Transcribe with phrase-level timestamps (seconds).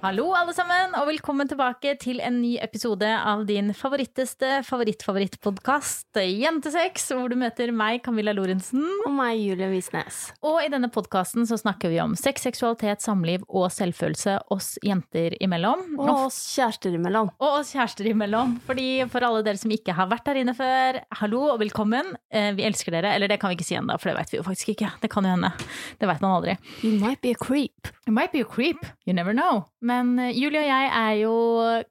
[0.00, 7.04] Hallo, alle sammen, og velkommen tilbake til en ny episode av din favoritteste favoritt-favorittpodkast, Jentesex,
[7.12, 8.80] hvor du møter meg, Camilla Lorentzen.
[9.04, 10.22] Og meg, Julie Visnes.
[10.40, 15.36] Og i denne podkasten så snakker vi om sex, seksualitet, samliv og selvfølelse oss jenter
[15.44, 15.84] imellom.
[16.00, 17.28] Og oss kjærester imellom.
[17.36, 18.56] Og oss kjærester imellom.
[18.70, 22.14] Fordi for alle dere som ikke har vært der inne før, hallo og velkommen.
[22.32, 23.12] Eh, Vi elsker dere.
[23.18, 24.94] Eller det kan vi ikke si ennå, for det vet vi jo faktisk ikke.
[25.04, 25.52] Det kan jo hende.
[26.00, 26.56] Det vet man aldri.
[26.80, 27.92] You might be a creep.
[28.08, 28.80] You might be a creep.
[29.04, 29.66] You never know.
[29.90, 31.34] Men eh, Julie og jeg er jo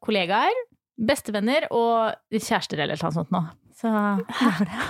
[0.03, 0.66] kollegaer,
[0.99, 3.44] bestevenner og kjærester eller noe sånt nå.
[3.80, 4.84] Så det er det.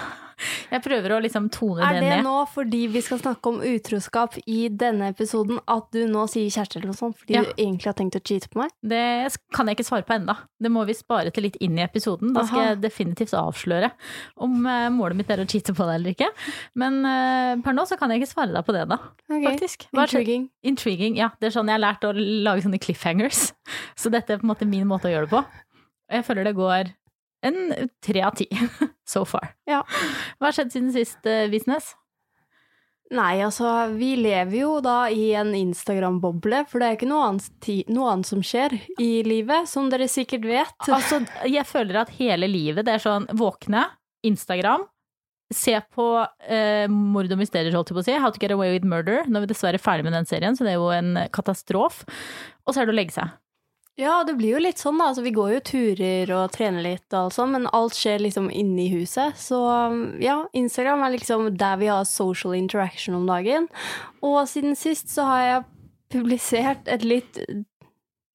[0.71, 4.37] Jeg prøver å liksom tone Er det det nå fordi vi skal snakke om utroskap
[4.45, 7.43] i denne episoden at du nå sier kjæreste eller noe sånt fordi Ja.
[7.43, 8.71] du egentlig har tenkt å cheate på meg?
[8.81, 10.37] Det kan jeg ikke svare på enda.
[10.61, 12.33] Det må vi spare til litt inn i episoden.
[12.33, 12.67] Da skal Aha.
[12.73, 13.91] jeg definitivt avsløre
[14.37, 16.29] om eh, målet mitt er å cheate på deg eller ikke.
[16.75, 18.97] Men uh, per nå så kan jeg ikke svare deg på det, da.
[19.29, 19.87] Faktisk.
[19.93, 20.49] Er det- Intriguing.
[20.63, 21.15] Intriguing.
[21.17, 23.51] Ja, det er sånn jeg har lært å lage sånne cliffhangers.
[23.99, 25.43] Så dette er på en måte min måte å gjøre det på.
[26.09, 26.93] Og jeg føler det går
[27.45, 28.49] en tre av ti
[29.13, 29.53] so far.
[29.69, 29.83] Ja.
[30.37, 31.93] Hva har skjedd siden sist, eh, Visnes?
[33.09, 33.65] Nei, altså,
[33.97, 38.29] vi lever jo da i en Instagram-boble, for det er ikke noe annet, noe annet
[38.29, 40.77] som skjer i livet, som dere sikkert vet.
[40.85, 43.87] Altså, jeg føler at hele livet, det er sånn våkne,
[44.29, 44.85] Instagram,
[45.49, 46.05] se på
[46.45, 48.17] eh, mord og mysterier, holdt jeg på å si.
[48.21, 49.23] How to get away with murder.
[49.25, 52.03] Nå er vi dessverre ferdig med den serien, så det er jo en katastrof.
[52.67, 53.33] Og så er det å legge seg.
[53.99, 55.09] Ja, det blir jo litt sånn, da.
[55.11, 58.85] Altså, vi går jo turer og trener litt og sånn, men alt skjer liksom inne
[58.85, 59.35] i huset.
[59.35, 59.59] Så
[60.23, 63.67] ja, Instagram er liksom der vi har social interaction om dagen.
[64.23, 65.67] Og siden sist så har jeg
[66.15, 67.41] publisert et litt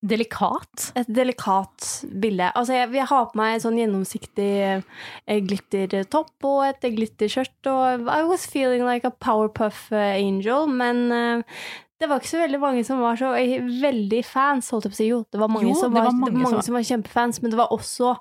[0.04, 0.90] Delikat.
[1.00, 2.50] et delikat bilde.
[2.52, 8.20] Altså, jeg, jeg har på meg sånn gjennomsiktig eh, glittertopp og et glitterskjørt, og I
[8.28, 11.64] was feeling like a powerpuff eh, angel, men eh,
[12.00, 14.96] det var ikke så veldig mange som var så eh, veldig fans, holdt jeg på
[14.98, 15.08] å si.
[15.12, 16.86] Jo, det var mange, Jo, som, det var, var mange det som mange som var
[16.90, 18.14] kjempefans, men det var også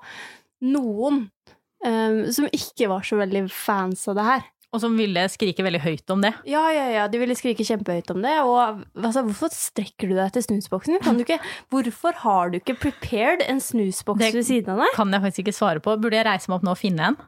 [0.64, 1.24] noen
[1.84, 4.44] um, som ikke var så veldig fans av det her.
[4.74, 6.32] Og som ville skrike veldig høyt om det.
[6.50, 10.32] Ja, ja, ja, de ville skrike kjempehøyt om det, og altså, hvorfor strekker du deg
[10.34, 10.96] til snusboksen?
[11.04, 11.38] Kan du ikke,
[11.70, 14.96] hvorfor har du ikke prepared en snusboks Det- ved siden av deg?
[14.96, 15.94] Kan jeg faktisk ikke svare på.
[16.02, 17.20] Burde jeg reise meg opp nå og finne en?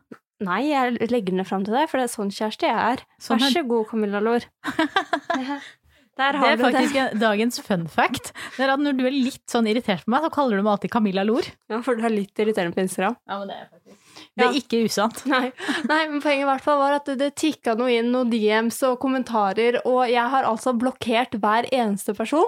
[0.43, 3.05] Nei, jeg legger den fram til deg, for det er sånn kjæreste jeg er.
[3.23, 4.49] Sånn Vær så god, Camilla Lår.
[6.17, 7.19] Der Det er faktisk det.
[7.21, 8.33] dagens fun fact.
[8.57, 10.73] Det er at når du er litt sånn irritert på meg, så kaller du meg
[10.79, 11.45] alltid Camilla Lor.
[11.69, 13.17] Ja, for du er litt irriterende på Instagram.
[13.29, 14.03] Ja, men det er faktisk
[14.37, 14.61] Det er Ja.
[14.61, 15.27] ikke usant.
[15.27, 15.53] Nei,
[15.89, 18.83] nei, men poenget i hvert fall var at det, det tikka noe inn, noen DMs
[18.89, 22.47] og kommentarer, og jeg har altså blokkert hver eneste person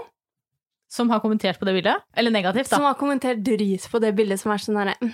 [0.90, 2.00] Som har kommentert på det bildet.
[2.16, 2.76] Eller negativt, da.
[2.76, 5.12] som har kommentert drit på det bildet som er sånn herre mm,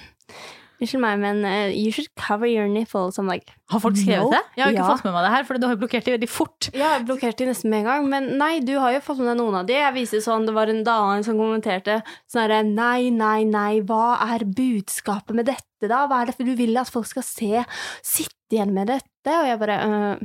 [0.82, 3.16] Unnskyld meg, men uh, you should cover your nipples.
[3.18, 4.30] I'm like Har folk skrevet No.
[4.34, 4.40] det?
[4.56, 4.88] Jeg har ikke Ja.
[4.96, 6.68] fått med meg det her, for du har jo blokkert det veldig fort.
[6.74, 9.30] Ja, jeg blokkerte de nesten med en gang, men nei, du har jo fått med
[9.30, 9.72] deg noen av de.
[9.78, 14.18] Jeg viste sånn, det var en dame som kommenterte sånn herre Nei, nei, nei, hva
[14.34, 16.06] er budskapet med dette, da?
[16.10, 17.64] Hva er det for du vil at folk skal se?
[18.02, 19.30] Sitte igjen med dette?
[19.30, 20.16] Og jeg bare uh,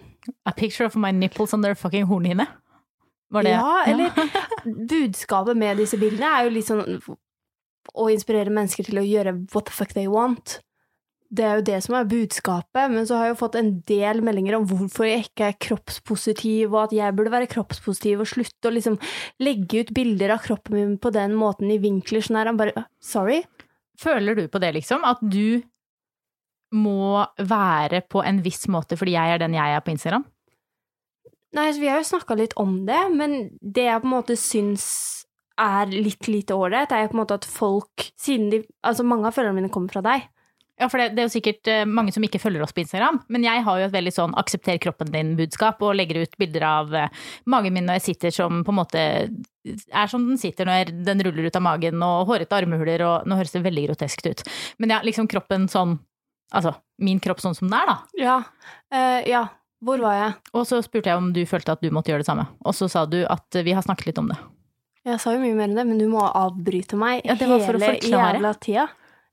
[0.49, 2.47] A picture of my nipples on their fucking hornhinne.
[3.31, 4.09] Var det Ja, eller
[4.89, 6.81] Budskapet med disse bildene er jo litt sånn
[7.94, 10.59] å inspirere mennesker til å gjøre what the fuck they want.
[11.29, 14.23] Det er jo det som er budskapet, men så har jeg jo fått en del
[14.25, 18.69] meldinger om hvorfor jeg ikke er kroppspositiv, og at jeg burde være kroppspositiv og slutte
[18.69, 18.97] å liksom
[19.45, 22.50] legge ut bilder av kroppen min på den måten i vinkler sånn her.
[22.50, 23.44] Han bare Sorry?
[24.00, 25.06] Føler du på det, liksom?
[25.06, 25.61] At du
[26.73, 30.25] må være på en viss måte fordi jeg er den jeg er på Instagram?
[31.53, 34.38] Nei, altså, vi har jo snakka litt om det, men det jeg på en måte
[34.38, 34.85] syns
[35.59, 39.27] er litt lite ålreit, er jo på en måte at folk, siden de Altså, mange
[39.27, 40.27] av følgerne mine kommer fra deg.
[40.79, 43.19] Ja, for det, det er jo sikkert eh, mange som ikke følger oss på Instagram,
[43.27, 46.93] men jeg har jo et veldig sånn aksepter kroppen din-budskap og legger ut bilder av
[46.95, 50.94] eh, magen min når jeg sitter som på en måte er som den sitter når
[51.03, 54.45] den ruller ut av magen og hårete armhuler og Nå høres det veldig groteskt ut,
[54.79, 56.00] men ja, liksom kroppen sånn
[56.50, 57.97] Altså min kropp sånn som den er, da.
[58.17, 58.38] Ja.
[58.89, 59.44] Uh, ja.
[59.85, 60.31] Hvor var jeg?
[60.57, 62.89] Og så spurte jeg om du følte at du måtte gjøre det samme, og så
[62.89, 64.39] sa du at vi har snakket litt om det.
[65.07, 67.62] Jeg sa jo mye mer enn det, men du må avbryte meg Ja, det var
[67.63, 68.90] for hele jævla tida.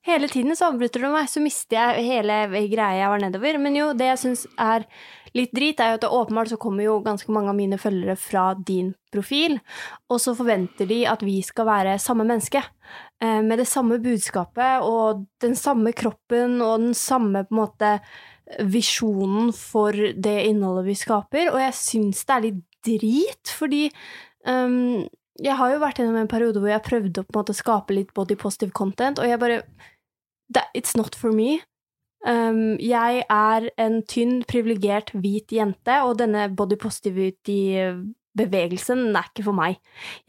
[0.07, 2.35] Hele tiden så avbryter du meg, så mister jeg hele
[2.71, 3.57] greia jeg var nedover.
[3.59, 4.85] Men jo, det jeg syns er
[5.35, 8.15] litt drit, er jo at det åpenbart så kommer jo ganske mange av mine følgere
[8.17, 9.59] fra din profil,
[10.07, 12.63] og så forventer de at vi skal være samme menneske.
[13.21, 17.93] eh, Med det samme budskapet og den samme kroppen og den samme på en måte
[18.63, 23.91] visjonen for det innholdet vi skaper, og jeg syns det er litt drit, fordi
[24.47, 25.09] Um,
[25.43, 28.37] jeg har jo vært gjennom en periode hvor jeg prøvde å måte skape litt body
[28.41, 29.59] positive content, og jeg bare
[30.79, 31.51] It's not for me.
[32.27, 39.53] Um, jeg er en tynn, privilegert, hvit jente, og denne body positivity-bevegelsen er ikke for
[39.59, 39.77] meg.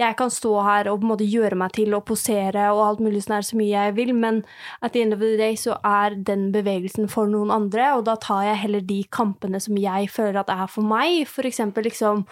[0.01, 2.99] Jeg kan stå her og på en måte gjøre meg til og posere og alt
[3.05, 4.35] mulig sånn her så mye jeg vil, men
[4.81, 8.15] at the end of the day så er den bevegelsen for noen andre, og da
[8.21, 12.25] tar jeg heller de kampene som jeg føler at er for meg, for eksempel liksom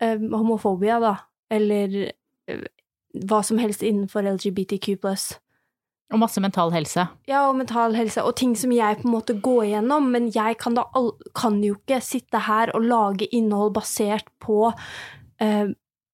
[0.00, 1.14] um, homofobia, da,
[1.50, 2.10] eller
[2.50, 2.66] uh,
[3.26, 5.32] hva som helst innenfor LGBTQ pluss.
[6.10, 7.04] Og masse mental helse.
[7.30, 10.58] Ja, og mental helse, og ting som jeg på en måte går igjennom, men jeg
[10.58, 10.88] kan, da
[11.38, 14.72] kan jo ikke sitte her og lage innhold basert på
[15.38, 15.70] eh,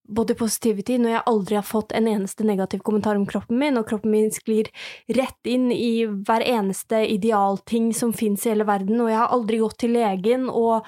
[0.07, 3.89] body positivity når jeg aldri har fått en eneste negativ kommentar om kroppen min, og
[3.89, 4.69] kroppen min sklir
[5.17, 9.63] rett inn i hver eneste idealting som fins i hele verden, og jeg har aldri
[9.65, 10.87] gått til legen og,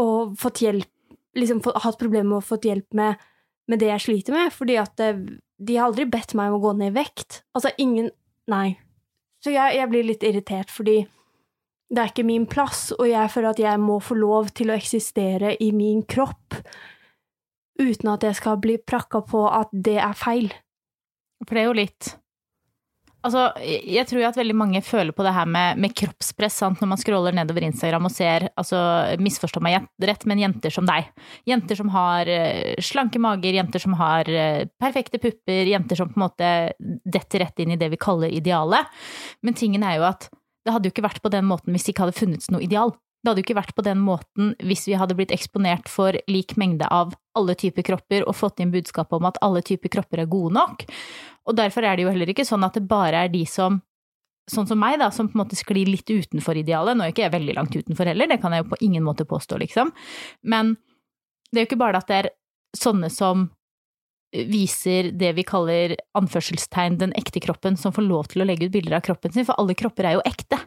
[0.00, 0.88] og fått hjelp
[1.32, 3.20] Liksom hatt problemer med å få hjelp med,
[3.70, 5.20] med det jeg sliter med, fordi at eh,
[5.62, 7.42] de har aldri bedt meg om å gå ned i vekt.
[7.56, 8.10] Altså, ingen
[8.50, 8.74] Nei.
[9.38, 10.96] Så jeg, jeg blir litt irritert, fordi
[11.92, 14.74] det er ikke min plass, og jeg føler at jeg må få lov til å
[14.74, 16.56] eksistere i min kropp
[17.78, 20.50] uten at jeg skal bli prakka på at det er feil.
[21.44, 22.10] For det er jo litt
[23.22, 26.80] Altså, jeg tror jo at veldig mange føler på det her med, med kroppspress sant?
[26.82, 28.80] når man scroller nedover Instagram og ser, altså
[29.22, 31.06] misforstå meg rett, men jenter som deg.
[31.46, 36.18] Jenter som har uh, slanke mager, jenter som har uh, perfekte pupper, jenter som på
[36.18, 36.50] en måte
[37.06, 38.90] detter rett inn i det vi kaller idealet.
[39.46, 40.26] Men tingen er jo at
[40.62, 42.94] det hadde jo ikke vært på den måten hvis det ikke hadde funnes noe ideal.
[43.22, 46.56] Det hadde jo ikke vært på den måten hvis vi hadde blitt eksponert for lik
[46.58, 50.30] mengde av alle typer kropper og fått inn budskapet om at alle typer kropper er
[50.30, 50.84] gode nok.
[51.48, 53.82] Og derfor er det jo heller ikke sånn at det bare er de som
[54.50, 56.96] Sånn som meg, da, som på en måte sklir litt utenfor idealet.
[56.98, 59.22] Nå er ikke jeg veldig langt utenfor heller, det kan jeg jo på ingen måte
[59.22, 59.92] påstå, liksom.
[60.42, 60.72] Men
[61.52, 62.28] det er jo ikke bare at det er
[62.74, 63.44] sånne som
[64.32, 68.74] viser det vi kaller anførselstegn den ekte kroppen, som får lov til å legge ut
[68.74, 70.58] bilder av kroppen sin, for alle kropper er jo ekte.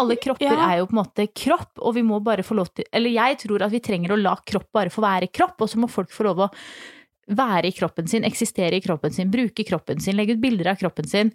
[0.00, 0.70] Alle kropper ja.
[0.70, 3.42] er jo på en måte kropp, og vi må bare få lov til Eller jeg
[3.42, 6.12] tror at vi trenger å la kropp bare få være kropp, og så må folk
[6.14, 6.50] få lov å
[7.32, 10.80] være i kroppen sin, eksistere i kroppen sin, bruke kroppen sin, legge ut bilder av
[10.80, 11.32] kroppen sin.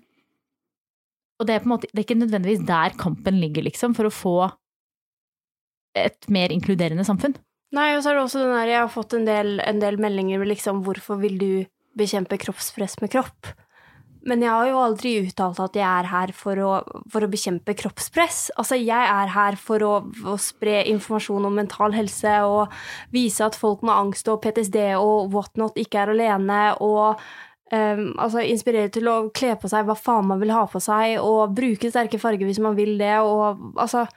[1.37, 4.09] Og det er på en måte, det er ikke nødvendigvis der kampen ligger, liksom, for
[4.09, 4.37] å få
[5.97, 7.37] et mer inkluderende samfunn.
[7.75, 9.99] Nei, og så er det også den der, jeg har fått en del, en del
[10.01, 11.49] meldinger med liksom, hvorfor vil du
[11.97, 13.51] bekjempe kroppspress med kropp?
[14.27, 16.71] Men jeg har jo aldri uttalt at jeg er her for å,
[17.11, 18.49] for å bekjempe kroppspress.
[18.59, 19.91] Altså, jeg er her for å,
[20.27, 22.73] å, spre informasjon om mental helse og
[23.15, 27.15] vise at folk med angst og PTSD og whatnot ikke er alene, og
[27.71, 31.21] um, altså, inspirere til å kle på seg hva faen man vil ha på seg,
[31.23, 34.07] og bruke sterke farger hvis man vil det, og altså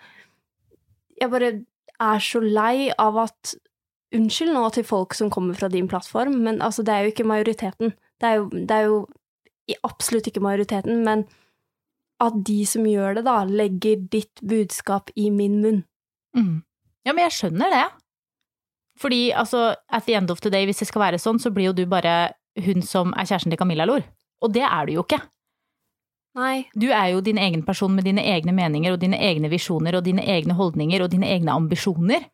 [1.21, 1.49] Jeg bare
[2.01, 3.56] er så lei av at
[4.11, 7.29] Unnskyld nå til folk som kommer fra din plattform, men altså, det er jo ikke
[7.31, 7.93] majoriteten.
[8.19, 8.97] Det er jo, det er jo
[9.87, 11.26] absolutt ikke majoriteten, men
[12.20, 15.82] at de som gjør det, da, legger ditt budskap i min munn.
[16.37, 16.61] Mm.
[17.06, 17.87] Ja, men jeg skjønner det.
[19.00, 21.70] Fordi altså, at the end of the day, hvis det skal være sånn, så blir
[21.70, 24.05] jo du bare hun som er kjæresten til Camilla Lor.
[24.44, 25.20] Og det er du jo ikke.
[26.38, 26.67] Nei.
[26.78, 30.05] Du er jo din egen person med dine egne meninger og dine egne visjoner og
[30.06, 32.28] dine egne holdninger og dine egne ambisjoner.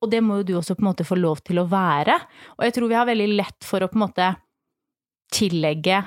[0.00, 2.14] Og det må jo du også på en måte få lov til å være.
[2.58, 4.30] Og jeg tror vi har veldig lett for å på en måte
[5.34, 6.04] tillegge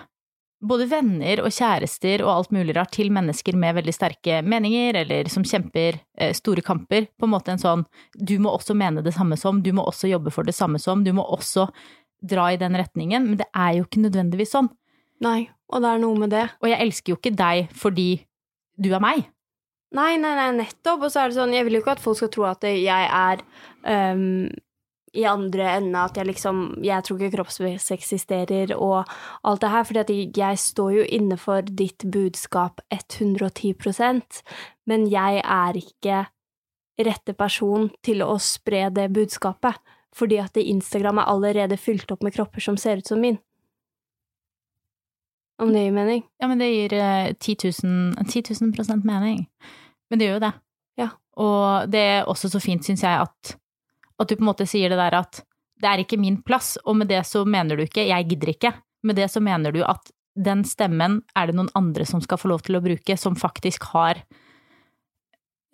[0.63, 5.29] både venner og kjærester og alt mulig rart til mennesker med veldig sterke meninger, eller
[5.31, 7.09] som kjemper eh, store kamper.
[7.19, 10.11] På en måte en sånn du må også mene det samme som, du må også
[10.11, 11.67] jobbe for det samme som, du må også
[12.23, 13.27] dra i den retningen.
[13.29, 14.71] Men det er jo ikke nødvendigvis sånn.
[15.23, 16.47] Nei, og det er noe med det.
[16.63, 18.09] Og jeg elsker jo ikke deg fordi
[18.79, 19.27] du er meg.
[19.93, 21.05] Nei, nei, nei, nettopp.
[21.05, 23.09] Og så er det sånn, jeg vil jo ikke at folk skal tro at jeg
[23.09, 23.43] er
[24.15, 24.47] um,
[25.13, 29.03] i andre enden at jeg liksom Jeg tror ikke kroppspress eksisterer og
[29.43, 34.41] alt det her, fordi jeg står jo inne for ditt budskap 110%
[34.89, 36.25] men jeg er ikke
[37.03, 39.79] rette person til å spre det budskapet,
[40.13, 43.39] fordi at Instagram er allerede fylt opp med kropper som ser ut som min.
[45.61, 46.23] Om det gir mening?
[46.41, 49.45] Ja, men det gir uh, 10 000, 10 000 mening.
[50.09, 50.53] Men det gjør jo det.
[50.99, 51.09] Ja.
[51.39, 53.55] Og det er også så fint, syns jeg, at
[54.19, 55.43] at du på en måte sier det der at
[55.83, 58.71] det er ikke min plass, og med det så mener du ikke jeg gidder ikke.
[59.03, 62.49] Med det så mener du at den stemmen er det noen andre som skal få
[62.53, 64.21] lov til å bruke, som faktisk har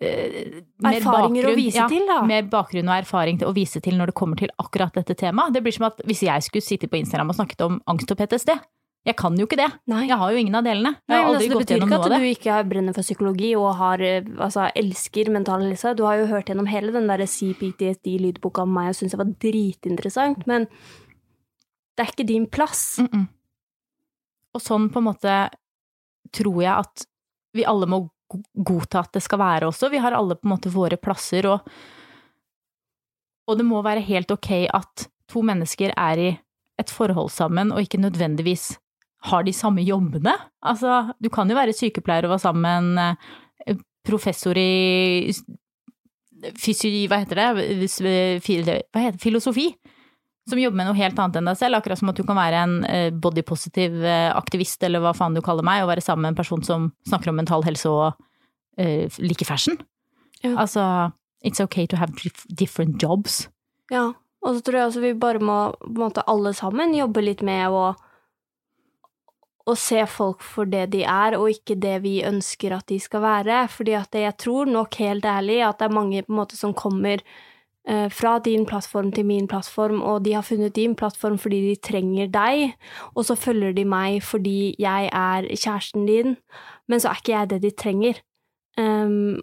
[0.02, 2.18] eh, Erfaringer bakgrunn, å vise ja, til, da.
[2.28, 5.54] Mer bakgrunn og erfaring til å vise til når det kommer til akkurat dette temaet.
[5.54, 8.20] Det blir som at hvis jeg skulle sitte på Instagram og snakket om angst og
[8.20, 8.56] PTSD,
[9.00, 9.68] jeg kan jo ikke det.
[9.88, 10.02] Nei.
[10.10, 10.92] Jeg har jo ingen av delene.
[11.08, 11.58] Aldri altså, det.
[11.62, 15.94] Betyr ikke at du ikke brenner for psykologi og har, eh, altså, elsker mental helse.
[15.96, 19.32] Du har jo hørt gjennom hele den der CPTSD-lydboka om meg og syntes det var
[19.46, 20.68] dritinteressant, men
[21.96, 22.98] Det er ikke din plass.
[22.98, 23.26] Mm -mm.
[24.54, 25.50] Og sånn på en måte
[26.32, 27.06] tror jeg at
[27.52, 28.08] vi alle må
[28.54, 29.90] godta at det skal være også.
[29.90, 31.60] Vi har alle på en måte våre plasser, og,
[33.46, 36.40] og det må være helt ok at to mennesker er i
[36.78, 38.78] et forhold sammen og ikke nødvendigvis
[39.28, 40.32] har de samme jobbene.
[40.64, 43.16] Altså, du kan jo være sykepleier og være sammen med en
[43.68, 45.32] eh, professor i
[46.56, 46.92] fysi...
[47.10, 47.48] Hva heter det?
[48.90, 49.20] Hva heter?
[49.20, 49.70] Filosofi
[50.50, 52.64] som jobber med noe helt annet enn deg selv, akkurat som at du kan være
[52.64, 56.34] en eh, bodypositiv eh, aktivist, eller hva faen du kaller meg, og være sammen med
[56.34, 58.16] en person som snakker om mental helse og
[58.80, 59.78] uh, liker fashion.
[60.42, 60.56] Ja.
[60.56, 60.82] Altså,
[61.46, 62.16] it's okay to have
[62.48, 63.44] different jobs.
[63.92, 64.10] Ja,
[64.40, 67.44] og så tror jeg også vi bare må på en måte alle sammen jobbe litt
[67.46, 67.90] med å,
[69.70, 73.24] å se folk for det de er, og ikke det vi ønsker at de skal
[73.24, 73.62] være.
[73.72, 76.74] Fordi at jeg tror nok helt ærlig at det er mange på en måte som
[76.76, 81.62] kommer eh, fra din plattform til min plattform, og de har funnet din plattform fordi
[81.68, 82.74] de trenger deg,
[83.14, 86.36] og så følger de meg fordi jeg er kjæresten din,
[86.88, 88.20] men så er ikke jeg det de trenger.
[88.78, 89.40] Um,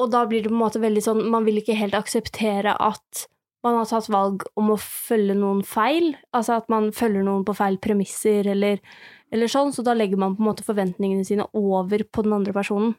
[0.00, 3.28] og da blir det på en måte veldig sånn Man vil ikke helt akseptere at
[3.64, 7.54] man har tatt valg om å følge noen feil, altså at man følger noen på
[7.58, 8.80] feil premisser eller,
[9.32, 12.54] eller sånn, så da legger man på en måte forventningene sine over på den andre
[12.56, 12.94] personen.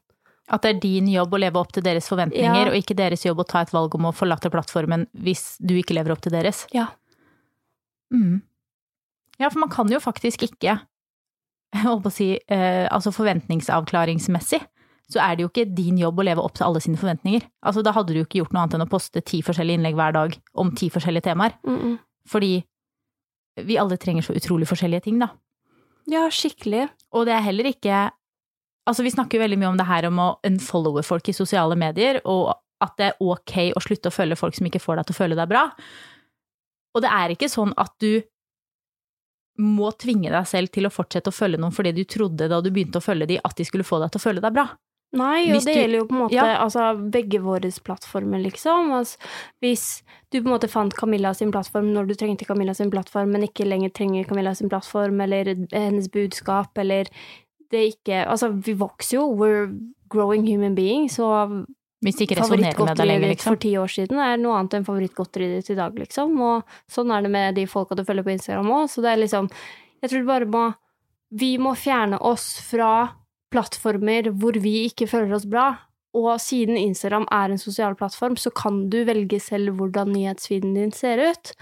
[0.51, 2.69] At det er din jobb å leve opp til deres forventninger, Ja.
[2.71, 5.95] og ikke deres jobb å ta et valg om å forlate plattformen hvis du ikke
[5.95, 6.65] lever opp til deres.
[6.75, 6.89] Ja.
[8.13, 8.41] Mm.
[9.39, 10.77] Ja, for man kan jo faktisk ikke,
[11.71, 14.61] jeg holdt på å si, eh, altså forventningsavklaringsmessig,
[15.11, 17.43] så er det jo ikke din jobb å leve opp til alle sine forventninger.
[17.67, 19.97] Altså, da hadde du jo ikke gjort noe annet enn å poste ti forskjellige innlegg
[19.99, 21.57] hver dag om ti forskjellige temaer.
[21.67, 21.97] Mm-mm.
[22.31, 22.53] Fordi
[23.67, 25.33] vi alle trenger så utrolig forskjellige ting, da.
[26.09, 26.87] Ja, skikkelig.
[27.13, 28.09] Og det er heller ikke
[28.89, 31.75] Altså, vi snakker jo veldig mye om det her om å unfollowe folk i sosiale
[31.77, 32.47] medier, og
[32.81, 35.19] at det er ok å slutte å følge folk som ikke får deg til å
[35.19, 35.67] føle deg bra.
[36.97, 38.23] Og det er ikke sånn at du
[39.61, 42.71] må tvinge deg selv til å fortsette å følge noen fordi du trodde da du
[42.73, 44.65] begynte å følge dem, at de skulle få deg til å føle deg bra.
[45.13, 46.57] Nei, og Hvis det du- gjelder jo på en måte Ja.
[46.63, 48.91] altså, begge våre plattformer, liksom.
[48.95, 49.17] Altså,
[49.61, 53.31] hvis du på en måte fant Camilla sin plattform når du trengte Camilla sin plattform,
[53.31, 57.05] men ikke lenger trenger Camilla sin plattform, eller hennes budskap, eller
[57.71, 59.35] det ikke Altså, vi vokser jo.
[59.35, 59.67] We're
[60.09, 61.65] growing human beings, og
[62.03, 63.59] Hvis det ikke resonnerer med deg favorittgodteriet lenger, ditt for liksom.
[63.59, 66.39] ti år siden er noe annet enn favorittgodteriet ditt i dag, liksom.
[66.41, 68.89] Og sånn er det med de folka du følger på Instagram òg.
[68.89, 69.49] Så det er liksom
[70.01, 70.75] Jeg tror bare må
[71.33, 73.11] Vi må fjerne oss fra
[73.51, 75.73] plattformer hvor vi ikke føler oss bra.
[76.17, 80.91] Og siden Instagram er en sosial plattform, så kan du velge selv hvordan nyhetsfeeden din
[80.91, 81.53] ser ut.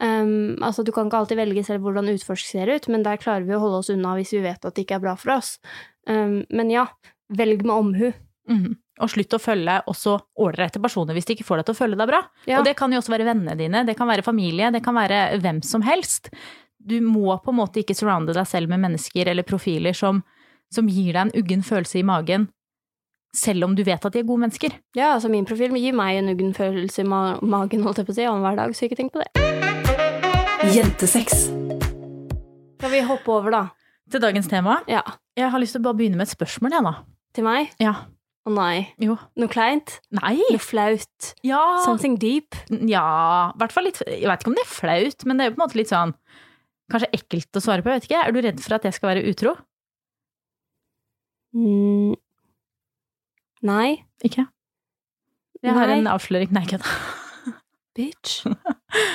[0.00, 3.44] Um, altså, du kan ikke alltid velge selv hvordan utforsk ser ut, men der klarer
[3.44, 5.58] vi å holde oss unna hvis vi vet at det ikke er bra for oss.
[6.08, 6.86] Um, men ja,
[7.36, 8.06] velg med omhu.
[8.50, 8.78] Mhm.
[9.00, 11.96] Og slutt å følge også ålreite personer hvis de ikke får deg til å følge
[12.00, 12.18] deg bra.
[12.44, 12.58] Ja.
[12.58, 15.38] Og det kan jo også være vennene dine, det kan være familie, det kan være
[15.40, 16.28] hvem som helst.
[16.76, 20.20] Du må på en måte ikke surrounde deg selv med mennesker eller profiler som,
[20.74, 22.48] som gir deg en uggen følelse i magen,
[23.36, 24.74] selv om du vet at de er gode mennesker.
[24.98, 28.14] Ja, altså min profil gir meg en uggen følelse i ma magen, holdt jeg på
[28.14, 29.30] å si, annenhver dag, så ikke tenk på det.
[30.74, 31.46] Jentesex.
[32.80, 33.62] Skal vi hoppe over, da?
[34.10, 34.80] Til dagens tema.
[34.90, 35.04] Ja.
[35.38, 36.94] Jeg har lyst til å bare begynne med et spørsmål, jeg, da.
[37.36, 37.70] Til meg?
[37.82, 37.94] Ja.
[38.48, 38.88] Å nei.
[39.02, 39.14] Jo.
[39.38, 39.98] Noe kleint?
[40.16, 40.38] Nei!
[40.40, 41.32] Noe flaut?
[41.46, 41.60] Ja!
[41.84, 42.56] Something deep?
[42.88, 45.50] Ja, i hvert fall litt Jeg vet ikke om det er flaut, men det er
[45.50, 46.14] jo på en måte litt sånn
[46.90, 48.22] Kanskje ekkelt å svare på, jeg vet ikke.
[48.24, 49.52] Er du redd for at jeg skal være utro?
[51.56, 52.14] Mm.
[53.66, 53.88] Nei.
[54.24, 54.46] Ikke?
[55.60, 55.98] Jeg har Nei.
[56.00, 56.52] en avsløring.
[56.56, 56.94] Nei, kødda.
[57.96, 58.44] Bitch.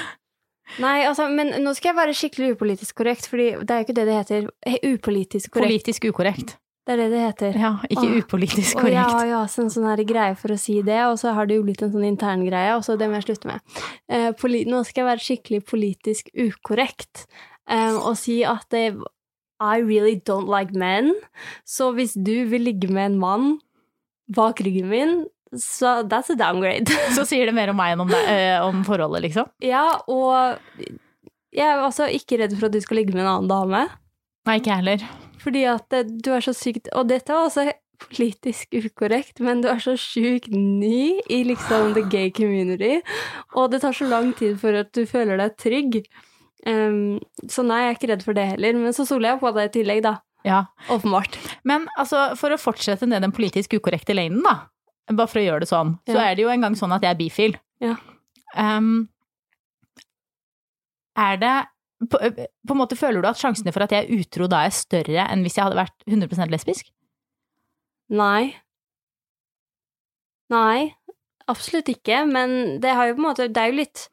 [0.83, 3.95] Nei, altså, men nå skal jeg være skikkelig upolitisk korrekt, fordi det er jo ikke
[3.97, 4.47] det det heter.
[4.91, 5.71] Upolitisk korrekt.
[5.71, 6.57] Politisk ukorrekt.
[6.85, 7.55] Det er det det heter.
[7.57, 8.17] Ja, ikke Åh.
[8.21, 9.13] upolitisk Og jeg korrekt.
[9.15, 11.57] har jo også en sånn her greie for å si det, og så har det
[11.57, 13.79] jo blitt en sånn intern greie, og så det må jeg slutte med.
[14.05, 14.27] Eh,
[14.69, 17.23] nå skal jeg være skikkelig politisk ukorrekt
[17.65, 18.83] eh, og si at det,
[19.61, 21.13] I really don't like men,
[21.65, 23.47] så hvis du vil ligge med en mann
[24.35, 25.13] bak ryggen min,
[25.55, 26.91] så that's a downgrade.
[27.15, 29.47] Så sier det mer om meg enn om, deg, øh, om forholdet, liksom.
[29.63, 30.57] ja, og
[31.55, 33.85] jeg er altså ikke redd for at du skal ligge med en annen dame,
[34.45, 35.05] Nei, ikke jeg heller.
[35.39, 37.63] fordi at eh, du er så sykt Og dette var også
[38.11, 42.99] politisk ukorrekt, men du er så sjukt ny i liksom the gay community,
[43.55, 46.01] og det tar så lang tid for at du føler deg trygg.
[46.65, 47.19] Um,
[47.51, 48.79] så nei, jeg er ikke redd for det heller.
[48.79, 50.15] Men så soler jeg på det i tillegg, da.
[50.45, 50.63] Ja.
[50.93, 51.37] Åpenbart.
[51.65, 54.57] Men altså, for å fortsette ned den politisk ukorrekte lanen, da.
[55.11, 55.95] Bare for å gjøre det sånn.
[56.09, 57.57] Så er det jo en gang sånn at jeg er bifil.
[57.83, 57.95] Ja.
[58.57, 59.07] Um,
[61.19, 61.55] er det
[62.11, 64.75] på, på en måte Føler du at sjansene for at jeg er utro da er
[64.75, 66.89] større enn hvis jeg hadde vært 100% lesbisk?
[68.15, 68.53] Nei.
[70.53, 70.93] Nei,
[71.49, 72.21] absolutt ikke.
[72.29, 74.07] Men det har jo måte Det er jo litt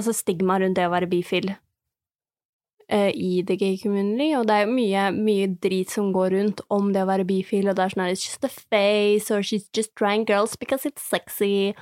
[0.00, 1.52] altså stigma rundt det å være bifil.
[2.92, 6.90] uh, i the gay community, og det er mye, mye drit som går rundt om
[6.94, 9.68] det å være bifil, og det er sånn her It's just a face, or she's
[9.76, 11.74] just trying girls because it's sexy,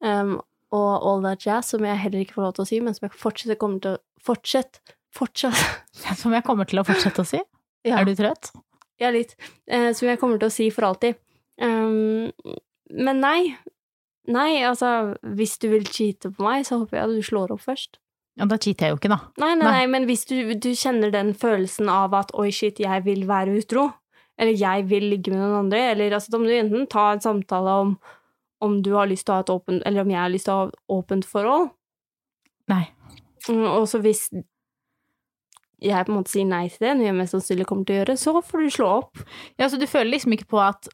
[0.00, 0.38] um,
[0.74, 3.08] og all that jazz, som jeg heller ikke får lov til å si, men som
[3.08, 4.80] jeg fortsatt kommer til å Fortsett,
[5.14, 5.54] fortsatt
[6.18, 7.38] Som jeg kommer til å fortsette å si.
[7.86, 8.00] Ja.
[8.00, 8.48] Er du trøtt?
[8.98, 9.36] Ja, litt.
[9.70, 11.14] Uh, som jeg kommer til å si for alltid.
[11.62, 12.32] Um,
[12.90, 13.52] men nei.
[14.32, 17.62] Nei, altså, hvis du vil cheate på meg, så håper jeg at du slår opp
[17.62, 18.00] først.
[18.36, 19.18] Ja, da cheater jeg jo ikke, da.
[19.40, 19.84] Nei, nei, Nei.
[19.92, 23.86] men hvis du, du kjenner den følelsen av at oi, shit, jeg vil være utro,
[24.36, 27.22] eller jeg vil ligge med noen andre, eller altså, da må du enten ta en
[27.24, 27.96] samtale om
[28.64, 30.54] om du har lyst til å ha et åpent, eller om jeg har lyst til
[30.54, 31.66] å ha et åpent forhold.
[32.72, 32.86] Nei.
[33.50, 34.22] Mm, Og så hvis
[35.84, 38.00] jeg på en måte sier nei til det, noe jeg mest sannsynlig kommer til å
[38.00, 39.20] gjøre, så får du slå opp.
[39.60, 40.88] Ja, så du føler liksom ikke på at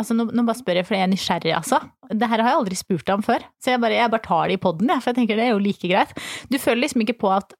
[0.00, 1.78] Altså, nå, nå bare spør jeg for jeg er nysgjerrig, altså.
[2.10, 4.56] Det her har jeg aldri spurt om før, så jeg bare, jeg bare tar det
[4.58, 6.14] i poden, jeg, for jeg tenker det er jo like greit.
[6.50, 7.54] Du føler liksom ikke på at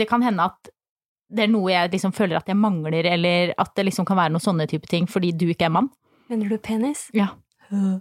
[0.00, 0.70] det kan hende at
[1.30, 4.32] det er noe jeg liksom føler at jeg mangler, eller at det liksom kan være
[4.34, 5.90] noen sånne type ting fordi du ikke er mann?
[6.30, 7.08] Mener du penis?
[7.14, 7.34] Ja.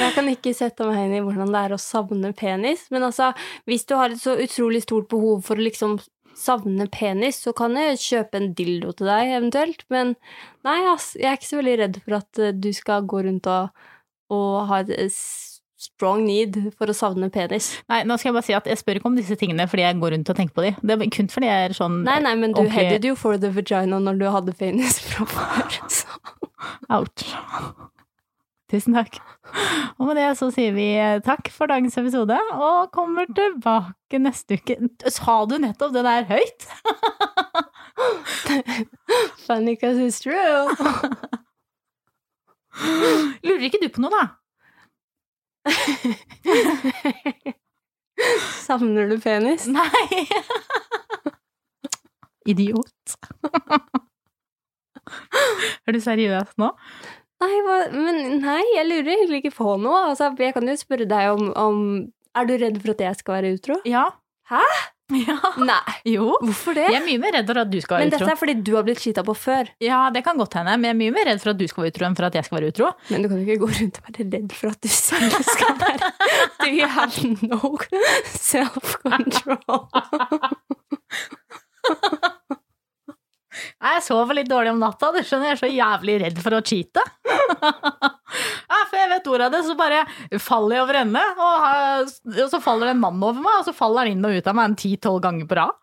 [0.00, 3.30] Jeg kan ikke sette meg inn i hvordan det er å savne penis, men altså,
[3.68, 5.98] hvis du har et så utrolig stort behov for å liksom
[6.40, 10.16] savne penis, så kan jeg kjøpe en dildo til deg eventuelt, men
[10.66, 13.48] nei, ass, jeg er ikke så veldig redd for at eh, du skal gå rundt
[13.50, 13.86] og,
[14.32, 15.20] og ha et eh,
[15.80, 17.72] strong need for å savne penis.
[17.88, 20.00] Nei, nå skal jeg bare si at jeg spør ikke om disse tingene fordi jeg
[20.02, 20.74] går rundt og tenker på de.
[20.84, 22.74] Det er kun fordi jeg er sånn Nei, nei, men du okay.
[22.76, 26.20] headed jo for the vagina når du hadde penis fra før, så
[26.92, 27.24] Ouch.
[28.70, 29.16] Tusen takk.
[29.98, 30.84] Og med det så sier vi
[31.26, 34.76] takk for dagens episode, og kommer tilbake neste uke.
[35.10, 36.68] Sa du nettopp det der høyt?
[39.46, 40.68] funny because it's true.
[43.44, 44.24] Lurer ikke du på noe, da?
[48.64, 49.66] Savner du penis?
[49.66, 50.26] Nei.
[52.48, 53.16] Idiot.
[55.86, 56.68] Er du seriøs nå?
[57.40, 60.06] Nei, hva, men nei, jeg lurer egentlig ikke på noe.
[60.10, 61.76] Altså, jeg kan jo spørre deg om, om
[62.36, 63.78] Er du redd for at jeg skal være utro?
[63.88, 64.06] Ja.
[64.50, 64.60] Hæ?
[65.10, 65.34] Ja.
[65.58, 65.94] Nei.
[66.06, 66.36] Jo.
[66.38, 66.84] Hvorfor det?
[66.92, 68.34] Jeg er mye mer redd for at du skal være men være dette utro.
[68.36, 69.70] er fordi du har blitt cheata på før.
[69.82, 71.82] Ja, det kan godt hende, men jeg er mye mer redd for at du skal
[71.82, 72.92] være utro enn for at jeg skal være utro.
[73.10, 75.74] Men du kan jo ikke gå rundt og være redd for at du selv skal
[75.82, 76.12] være
[76.76, 77.74] you have no
[78.38, 79.88] self-control?
[83.80, 86.60] Jeg sover litt dårlig om natta, du skjønner, jeg er så jævlig redd for å
[86.60, 87.00] cheate.
[88.72, 90.00] ja, før jeg vet ordet av det, så bare
[90.36, 93.76] faller jeg over ende, og, og så faller det en mann over meg, og så
[93.76, 95.78] faller han inn og ut av meg en ti-tolv ganger på rad.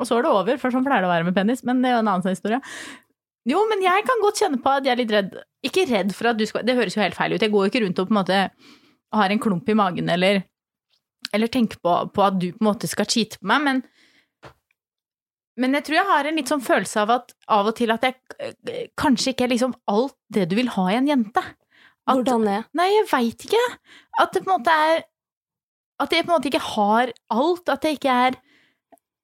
[0.00, 1.88] Og så er det over, for sånn pleier det å være med penis, men det
[1.88, 2.60] er jo en annen sånn historie.
[3.48, 5.32] Jo, men jeg kan godt kjenne på at jeg er litt redd.
[5.64, 7.40] Ikke redd for at du skal Det høres jo helt feil ut.
[7.40, 8.40] Jeg går jo ikke rundt og på en måte
[9.16, 10.42] har en klump i magen eller,
[11.34, 13.82] eller tenker på, på at du på en måte skal cheate på meg, men
[15.60, 18.04] men jeg tror jeg har en litt sånn følelse av at av og til at
[18.06, 21.42] jeg eh, kanskje ikke er liksom alt det du vil ha i en jente.
[22.08, 22.58] At, Hvordan det?
[22.78, 23.64] Nei, jeg veit ikke.
[24.22, 25.02] At det på en måte er
[26.00, 27.68] At jeg på en måte ikke har alt.
[27.68, 28.38] At det ikke er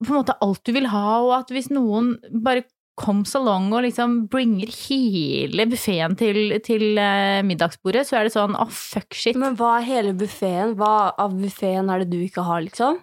[0.05, 2.67] på en måte alt du vil ha, og at hvis noen bare
[3.01, 8.57] comes along og liksom bringer hele buffeen til, til eh, middagsbordet, så er det sånn
[8.57, 9.37] åh, fuck shit.
[9.41, 10.75] Men hva er hele buffeen?
[10.81, 13.01] Hva av buffeen er det du ikke har, liksom?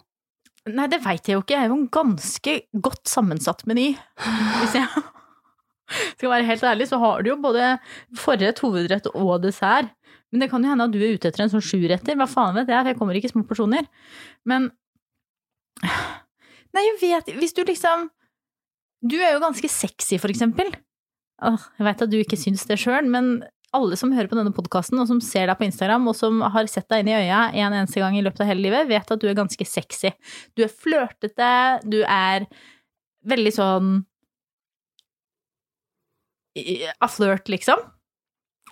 [0.72, 1.58] Nei, det veit jeg jo ikke.
[1.58, 2.54] Jeg er jo en ganske
[2.86, 3.90] godt sammensatt meny.
[4.62, 4.88] Hvis jeg
[6.16, 7.74] skal være helt ærlig, så har du jo både
[8.20, 9.92] forrett, hovedrett og dessert.
[10.32, 12.16] Men det kan jo hende at du er ute etter en sånn sjuretter.
[12.18, 13.90] Hva faen vet jeg, for jeg kommer ikke i små porsjoner.
[14.50, 14.72] Men
[16.74, 18.06] Nei, jeg vet Hvis du liksom
[19.04, 20.70] Du er jo ganske sexy, for eksempel.
[21.44, 23.42] Jeg veit at du ikke syns det sjøl, men
[23.74, 26.70] alle som hører på denne podkasten, og som ser deg på Instagram, og som har
[26.72, 29.22] sett deg inn i øya en eneste gang i løpet av hele livet, vet at
[29.22, 30.14] du er ganske sexy.
[30.54, 31.52] Du er flørtete,
[31.84, 32.48] du er
[33.30, 33.94] veldig sånn
[36.54, 37.80] A flirt, liksom.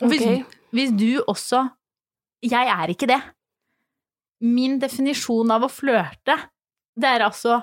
[0.03, 0.43] Og hvis, okay.
[0.69, 1.63] hvis du også
[2.45, 3.17] Jeg er ikke det.
[4.45, 6.35] Min definisjon av å flørte,
[6.97, 7.59] det er altså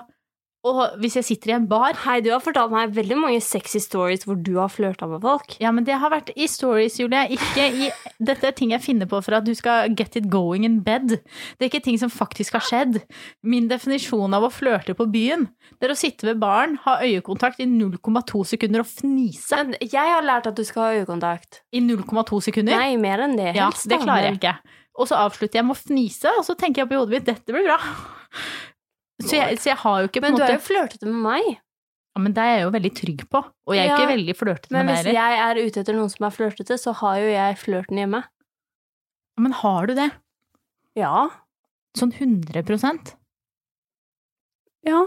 [0.67, 3.79] Og hvis jeg sitter i en bar Hei, du har fortalt meg veldig mange sexy
[3.79, 5.55] stories hvor du har flørta med folk.
[5.63, 7.21] Ja, men det har vært i stories, Julie.
[7.31, 7.87] Ikke i
[8.19, 11.15] Dette er ting jeg finner på for at du skal get it going in bed.
[11.15, 12.99] Det er ikke ting som faktisk har skjedd.
[13.47, 15.47] Min definisjon av å flørte på byen,
[15.79, 19.63] det er å sitte ved baren, ha øyekontakt i 0,2 sekunder og fnise.
[19.63, 21.63] Men jeg har lært at du skal ha øyekontakt.
[21.71, 22.75] I 0,2 sekunder?
[22.75, 23.53] Nei, mer enn det.
[23.55, 24.57] ja, det klarer jeg ikke.
[24.99, 27.55] Og så avslutter jeg med å fnise, og så tenker jeg på hodet mitt dette
[27.55, 27.79] blir bra.
[29.19, 31.47] Så jeg, så jeg har jo ikke Men du måte er jo flørtete med meg.
[32.15, 33.41] ja, Men det er jeg jo veldig trygg på.
[33.67, 35.29] Og jeg er Ja, ikke veldig flørtete Men med hvis deg heller.
[35.29, 38.21] jeg er ute etter noen som er flørtete, så har jo jeg flørten hjemme.
[38.23, 40.09] Ja, Men har du det?
[40.95, 41.29] Ja.
[41.97, 43.15] Sånn 100%
[44.87, 45.03] Ja,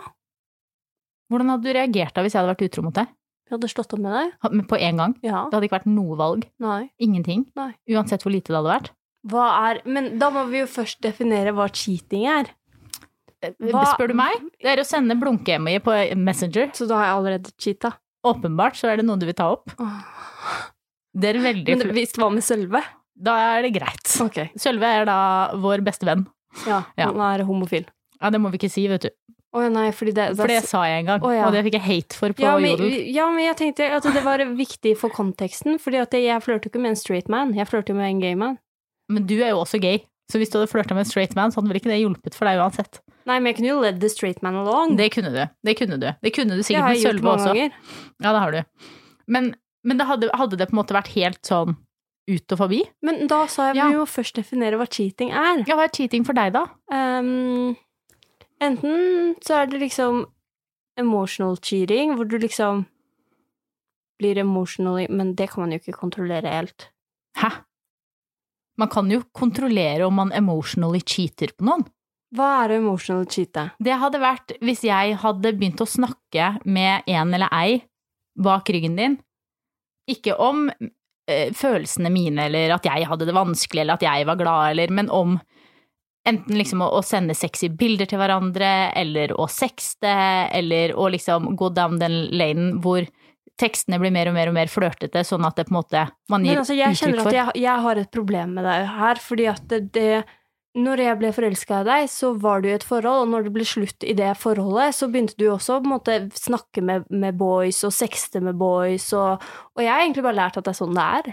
[1.33, 3.09] Hvordan hadde du reagert da hvis jeg hadde vært utro mot deg?
[3.49, 4.33] jeg hadde slått opp med deg.
[4.53, 5.15] Men På en gang?
[5.23, 5.43] Ja.
[5.51, 6.45] Det hadde ikke vært noe valg?
[6.61, 6.91] Nei.
[7.05, 7.47] Ingenting?
[7.57, 7.75] Nei.
[7.93, 8.91] Uansett hvor lite det hadde vært?
[9.29, 12.49] Hva er Men da må vi jo først definere hva cheating er.
[13.43, 14.33] Hva- Spør du meg?
[14.63, 16.71] Det er å sende blunke-emoji på Messenger.
[16.77, 17.93] Så da har jeg allerede cheata.
[18.25, 19.73] Åpenbart så er det noe du vil ta opp.
[21.13, 22.81] Det er veldig Men hvis det var med Sølve
[23.19, 24.13] Da er det greit.
[24.25, 24.49] Okay.
[24.57, 25.17] Sølve er da
[25.61, 26.27] vår beste venn.
[26.67, 27.11] Ja, Ja.
[27.11, 27.85] han er homofil.
[28.21, 29.11] Ja, det må vi ikke si, vet du.
[29.53, 31.45] Oh, nei, fordi det, For det sa jeg en gang, oh, ja.
[31.45, 32.95] og det fikk jeg hate for på ja men, Jodel.
[33.13, 36.81] ja, men jeg tenkte at det var viktig for konteksten, fordi at jeg flørter ikke
[36.81, 38.57] med en straight man, jeg flørter med en gay man.
[39.13, 39.99] Men du er jo også gay,
[40.33, 42.33] så hvis du hadde flørta med en straight man, så hadde vel ikke det hjulpet
[42.39, 43.03] for deg uansett.
[43.27, 44.97] Nei, men jeg kunne jo led the straight man along.
[44.99, 45.43] Det kunne du.
[45.65, 46.09] Det kunne du.
[46.23, 47.53] Det kunne du sikkert med Sølve også.
[47.53, 47.71] ganger.
[48.23, 48.63] Ja, det har du.
[49.29, 49.55] Men,
[49.85, 51.77] men det hadde, hadde det på en måte vært helt sånn
[52.31, 52.83] ut og forbi?
[53.03, 53.89] Men da sa jeg Ja.
[53.91, 55.65] vi må først definere hva cheating er.
[55.67, 56.67] Ja, hva er cheating for deg, da?
[56.93, 57.75] Um,
[58.63, 60.25] enten så er det liksom
[60.99, 62.85] emotional cheating, hvor du liksom
[64.21, 66.91] blir emotionally Men det kan man jo ikke kontrollere helt.
[67.39, 67.49] Hæ?
[68.79, 71.83] Man kan jo kontrollere om man emotionally cheater på noen.
[72.33, 73.69] Hva er emotional cheate?
[73.83, 77.83] Det hadde vært hvis jeg hadde begynt å snakke med en eller ei
[78.41, 79.19] bak ryggen din.
[80.11, 84.41] Ikke om eh, følelsene mine, eller at jeg hadde det vanskelig, eller at jeg var
[84.41, 85.37] glad, eller, men om
[86.29, 90.13] enten liksom å, å sende sexy bilder til hverandre, eller å sexte,
[90.57, 93.05] eller å liksom gå down den lanen hvor
[93.61, 96.47] tekstene blir mer og mer og mer flørtete, sånn at det på en måte man
[96.47, 99.49] gir Men altså, jeg kjenner at jeg, jeg har et problem med deg her, fordi
[99.53, 100.23] at det, det
[100.73, 103.53] Når jeg ble forelska i deg, så var du i et forhold, og når det
[103.53, 106.07] ble slutt i det forholdet, så begynte du også å
[106.39, 109.45] snakke med, med boys og sexte med boys, og,
[109.77, 111.31] og jeg har egentlig bare lært at det er sånn det er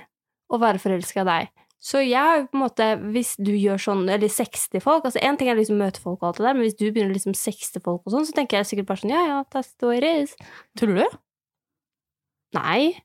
[0.50, 1.56] å være forelska i deg.
[1.80, 5.22] Så jeg har jo på en måte, hvis du gjør sånn, eller sexter folk altså
[5.24, 7.38] En ting er liksom møte folk og alt det der, men hvis du begynner liksom
[7.40, 10.02] sexte folk og sånn, så tenker jeg sikkert bare sånn ja, ja, that's the way
[10.02, 10.36] it is.
[10.80, 11.06] Tror du?
[12.58, 13.00] Nei.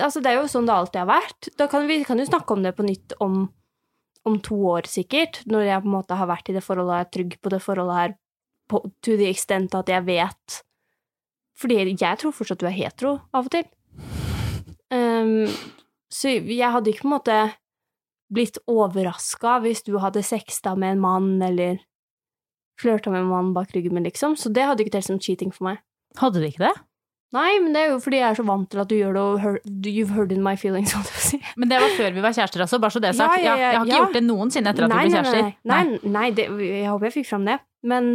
[0.00, 1.52] Altså, det er jo sånn det alltid har vært.
[1.60, 3.44] Da kan vi kan jo snakke om det på nytt om,
[4.28, 5.42] om to år, sikkert.
[5.48, 7.62] Når jeg på en måte har vært i det forholdet og er trygg på det
[7.64, 8.16] forholdet her
[8.70, 10.60] på, to the extent at jeg vet
[11.58, 13.66] Fordi jeg tror fortsatt du er hetero av og til.
[14.90, 15.46] Um,
[16.10, 17.38] så jeg hadde ikke på en måte
[18.32, 21.82] blitt overraska hvis du hadde sexta med en mann eller
[22.80, 24.38] flørta med en mann bak ryggen min, liksom.
[24.40, 25.82] Så det hadde ikke telt som cheating for meg.
[26.18, 26.76] Hadde det ikke det?
[27.32, 29.22] Nei, men det er jo fordi jeg er så vant til at du gjør det,
[29.22, 31.38] og you've heard in my feelings, jeg å si.
[31.60, 32.80] Men det var før vi var kjærester, altså.
[32.82, 33.36] Bare så det er sagt.
[33.38, 35.52] Ja, ja, ja, jeg har ikke gjort det noensinne etter at nei, vi ble kjærester.
[35.70, 37.58] Nei, nei, nei det, jeg håper jeg fikk fram det.
[37.86, 38.10] Men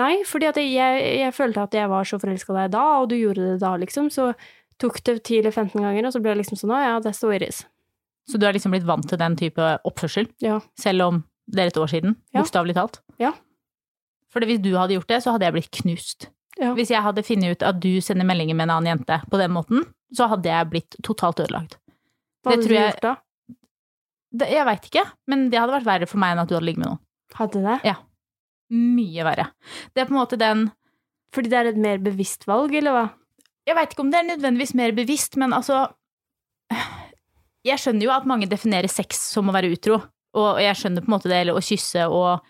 [0.00, 3.10] nei, fordi at jeg, jeg følte at jeg var så forelska i deg da, og
[3.12, 4.08] du gjorde det da, liksom.
[4.14, 4.30] Så
[4.80, 7.20] tok det 10 eller 15 ganger, og så ble jeg liksom sånn, å ja, that's
[7.20, 7.60] the way it.
[8.30, 10.60] Så du har liksom blitt vant til den type oppførsel, Ja.
[10.80, 12.16] selv om det er et år siden?
[12.32, 13.00] Bokstavelig talt?
[13.20, 13.34] Ja.
[14.30, 16.28] For hvis du hadde gjort det, så hadde jeg blitt knust.
[16.60, 16.74] Ja.
[16.76, 19.52] Hvis jeg hadde funnet ut at du sender meldinger med en annen jente på den
[19.54, 21.78] måten, så hadde jeg blitt totalt ødelagt.
[22.44, 23.14] Hva Det hadde tror du jeg- gjort da?
[24.32, 26.66] Det, jeg veit ikke, men det hadde vært verre for meg enn at du hadde
[26.68, 27.00] ligget med noen.
[27.34, 27.78] Hadde det?
[27.88, 27.94] Ja.
[28.70, 29.48] Mye verre.
[29.94, 30.70] Det er på en måte den
[31.32, 33.04] Fordi det er et mer bevisst valg, eller hva?
[33.66, 35.88] Jeg veit ikke om det er nødvendigvis mer bevisst, men altså
[37.64, 39.98] Jeg skjønner jo at mange definerer sex som å være utro,
[40.34, 42.40] og jeg skjønner på en måte det, eller å kysse og,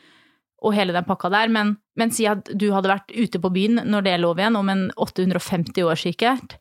[0.61, 3.81] og hele den pakka der, men, men si at du hadde vært ute på byen
[3.89, 6.59] når det er lov igjen, om en 850 år sikkert.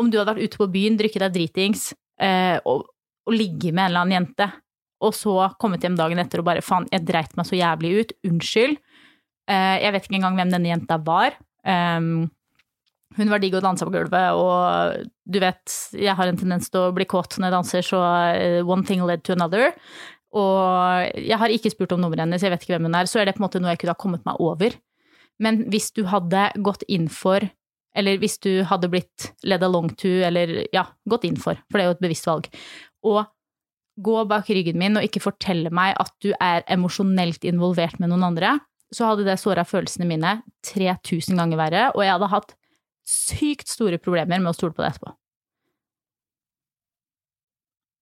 [0.00, 1.90] Om du hadde vært ute på byen, drukket deg dritings
[2.22, 2.86] eh, og,
[3.28, 4.48] og ligget med en eller annen jente,
[5.02, 8.14] og så kommet hjem dagen etter og bare faen, jeg dreit meg så jævlig ut,
[8.28, 8.78] unnskyld.
[9.50, 11.36] Eh, jeg vet ikke engang hvem denne jenta var.
[11.66, 12.30] Um,
[13.18, 16.86] hun var digg og dansa på gulvet, og du vet, jeg har en tendens til
[16.86, 18.00] å bli kåt når jeg danser, så
[18.32, 19.74] eh, one thing led to another.
[20.32, 23.20] Og jeg har ikke spurt om nummeret hennes, jeg vet ikke hvem hun er, så
[23.20, 24.76] er det på en måte noe jeg kunne ha kommet meg over.
[25.42, 27.44] Men hvis du hadde gått inn for,
[27.98, 31.84] eller hvis du hadde blitt led along to, eller ja, gått inn for, for det
[31.84, 32.48] er jo et bevisst valg,
[33.04, 33.24] og
[34.02, 38.30] gå bak ryggen min og ikke fortelle meg at du er emosjonelt involvert med noen
[38.30, 38.56] andre,
[38.92, 42.54] så hadde det såra følelsene mine 3000 ganger verre, og jeg hadde hatt
[43.08, 45.12] sykt store problemer med å stole på det etterpå.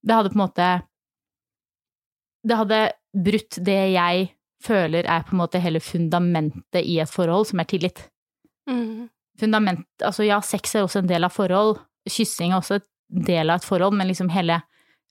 [0.07, 0.69] Det hadde på en måte
[2.47, 2.79] Det hadde
[3.13, 4.29] brutt det jeg
[4.65, 8.03] føler er på en måte hele fundamentet i et forhold, som er tillit.
[9.41, 13.51] Fundament Altså ja, sex er også en del av forhold, kyssing er også en del
[13.51, 14.61] av et forhold, men liksom hele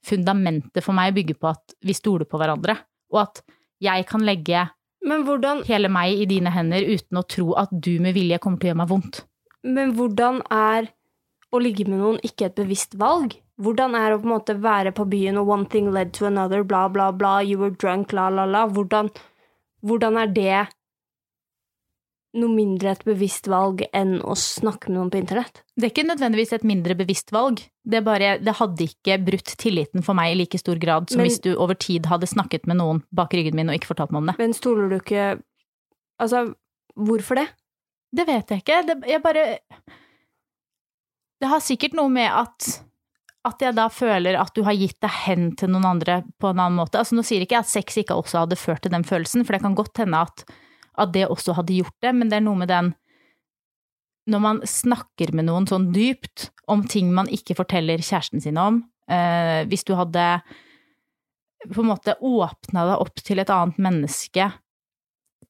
[0.06, 2.78] fundamentet for meg bygger på at vi stoler på hverandre,
[3.12, 3.42] og at
[3.84, 4.68] jeg kan legge
[5.08, 8.60] Men hvordan, hele meg i dine hender uten å tro at du med vilje kommer
[8.60, 9.22] til å gjøre meg vondt.
[9.64, 10.90] men hvordan er
[11.52, 13.38] å ligge med noen ikke et bevisst valg?
[13.60, 16.26] Hvordan er det å på en måte være på byen og one thing led to
[16.30, 18.66] another, bla, bla, bla, you were drunk, la, la, la.
[18.72, 19.10] Hvordan,
[19.84, 20.60] hvordan er det
[22.38, 25.64] noe mindre et bevisst valg enn å snakke med noen på internett.
[25.74, 27.64] Det er ikke nødvendigvis et mindre bevisst valg.
[27.82, 31.30] Det, bare, det hadde ikke brutt tilliten for meg i like stor grad som Men-
[31.30, 34.22] hvis du over tid hadde snakket med noen bak ryggen min og ikke fortalt meg
[34.22, 34.38] om det.
[34.38, 35.42] Men stoler du ikke
[36.20, 36.54] Altså,
[37.00, 37.48] hvorfor det?
[38.12, 38.86] Det vet jeg ikke.
[38.86, 39.60] Det, jeg bare
[41.40, 42.84] Det har sikkert noe med at
[43.48, 46.60] at jeg da føler at du har gitt deg hen til noen andre på en
[46.60, 47.00] annen måte.
[47.00, 49.56] Altså Nå sier ikke jeg at sex ikke også hadde ført til den følelsen, for
[49.56, 50.44] det kan godt hende at,
[51.00, 52.94] at det også hadde gjort det, men det er noe med den
[54.30, 58.84] Når man snakker med noen sånn dypt om ting man ikke forteller kjæresten sin om
[59.10, 60.42] eh, Hvis du hadde
[61.70, 64.52] på en måte åpna deg opp til et annet menneske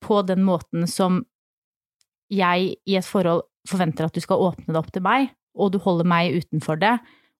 [0.02, 1.24] på den måten som
[2.30, 5.80] jeg i et forhold forventer at du skal åpne deg opp til meg, og du
[5.84, 6.96] holder meg utenfor det,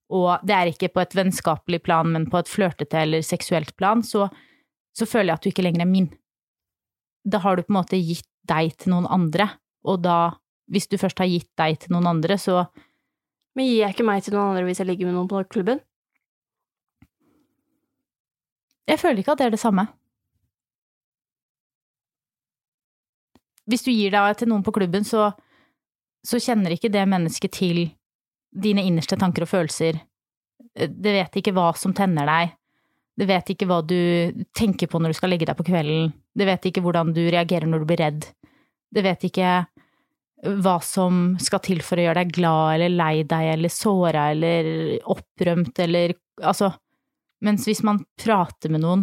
[0.10, 4.02] og det er ikke på et vennskapelig plan, men på et flørtete eller seksuelt plan,
[4.04, 4.26] så,
[4.96, 6.10] så føler jeg at du ikke lenger er min.
[7.30, 9.52] Da har du på en måte gitt deg til noen andre,
[9.86, 10.18] og da,
[10.72, 12.66] hvis du først har gitt deg til noen andre, så
[13.58, 15.80] Men gir jeg ikke meg til noen andre hvis jeg ligger med noen på klubben?
[18.88, 19.88] Jeg føler ikke at det er det samme.
[23.68, 25.32] Hvis du gir deg til noen på klubben, så,
[26.24, 27.82] så kjenner ikke det mennesket til
[28.50, 30.00] dine innerste tanker og følelser.
[30.76, 32.56] Det vet ikke hva som tenner deg.
[33.20, 34.00] Det vet ikke hva du
[34.56, 36.14] tenker på når du skal legge deg på kvelden.
[36.36, 38.28] Det vet ikke hvordan du reagerer når du blir redd.
[38.90, 39.54] Det vet ikke
[40.40, 44.74] hva som skal til for å gjøre deg glad eller lei deg eller såra eller
[45.12, 46.70] opprømt eller Altså,
[47.44, 49.02] mens hvis man prater med noen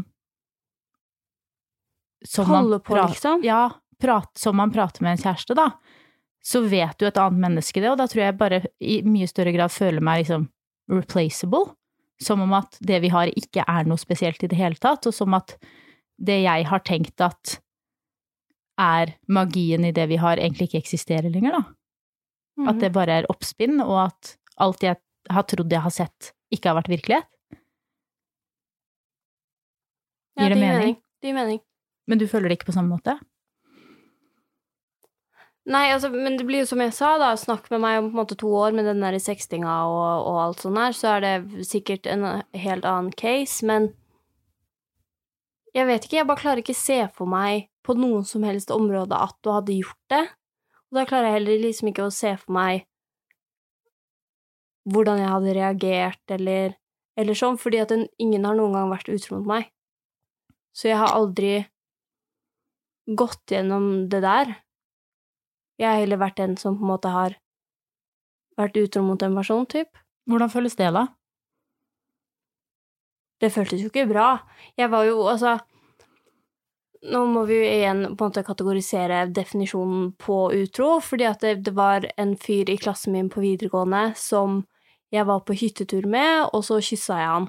[2.24, 3.42] som man Holder på, prater, liksom?
[3.44, 3.66] Ja,
[4.00, 5.66] prat, som man prater med en kjæreste, da,
[6.46, 9.54] så vet jo et annet menneske det, og da tror jeg bare i mye større
[9.56, 10.46] grad føler meg liksom
[10.92, 11.72] replaceable.
[12.22, 15.12] Som om at det vi har ikke er noe spesielt i det hele tatt, og
[15.12, 15.56] som at
[16.16, 17.58] det jeg har tenkt at
[18.80, 21.62] er magien i det vi har, egentlig ikke eksisterer lenger, da.
[22.60, 22.70] Mm.
[22.72, 24.96] At det bare er oppspinn, og at alt jeg
[25.32, 27.28] har trodd jeg har sett, ikke har vært virkelighet.
[30.36, 30.98] Ja, det, det mening?
[31.20, 31.60] Det gir mening.
[32.06, 33.16] Men du føler det ikke på samme måte?
[35.66, 38.14] Nei, altså, men det blir jo som jeg sa, da, snakk med meg om på
[38.14, 41.24] en måte to år med den der sextinga og, og alt sånt her, så er
[41.24, 43.88] det sikkert en helt annen case, men
[45.74, 49.18] jeg vet ikke, jeg bare klarer ikke se for meg på noen som helst område
[49.18, 50.22] at du hadde gjort det,
[50.86, 52.86] og da klarer jeg heller liksom ikke å se for meg
[54.86, 56.76] hvordan jeg hadde reagert, eller,
[57.18, 59.66] eller sånn, fordi at den, ingen har noen gang vært utro mot meg.
[60.70, 61.56] Så jeg har aldri
[63.18, 64.54] gått gjennom det der.
[65.76, 67.36] Jeg har heller vært den som på en måte har
[68.56, 69.98] vært utro mot en person, typ.
[70.26, 71.06] Hvordan føles det, da?
[73.40, 74.28] Det føltes jo ikke bra.
[74.78, 75.58] Jeg var jo, altså
[77.06, 81.52] Nå må vi jo igjen på en måte kategorisere definisjonen på utro, fordi at det,
[81.68, 84.64] det var en fyr i klassen min på videregående som
[85.14, 87.46] jeg var på hyttetur med, og så kyssa jeg han.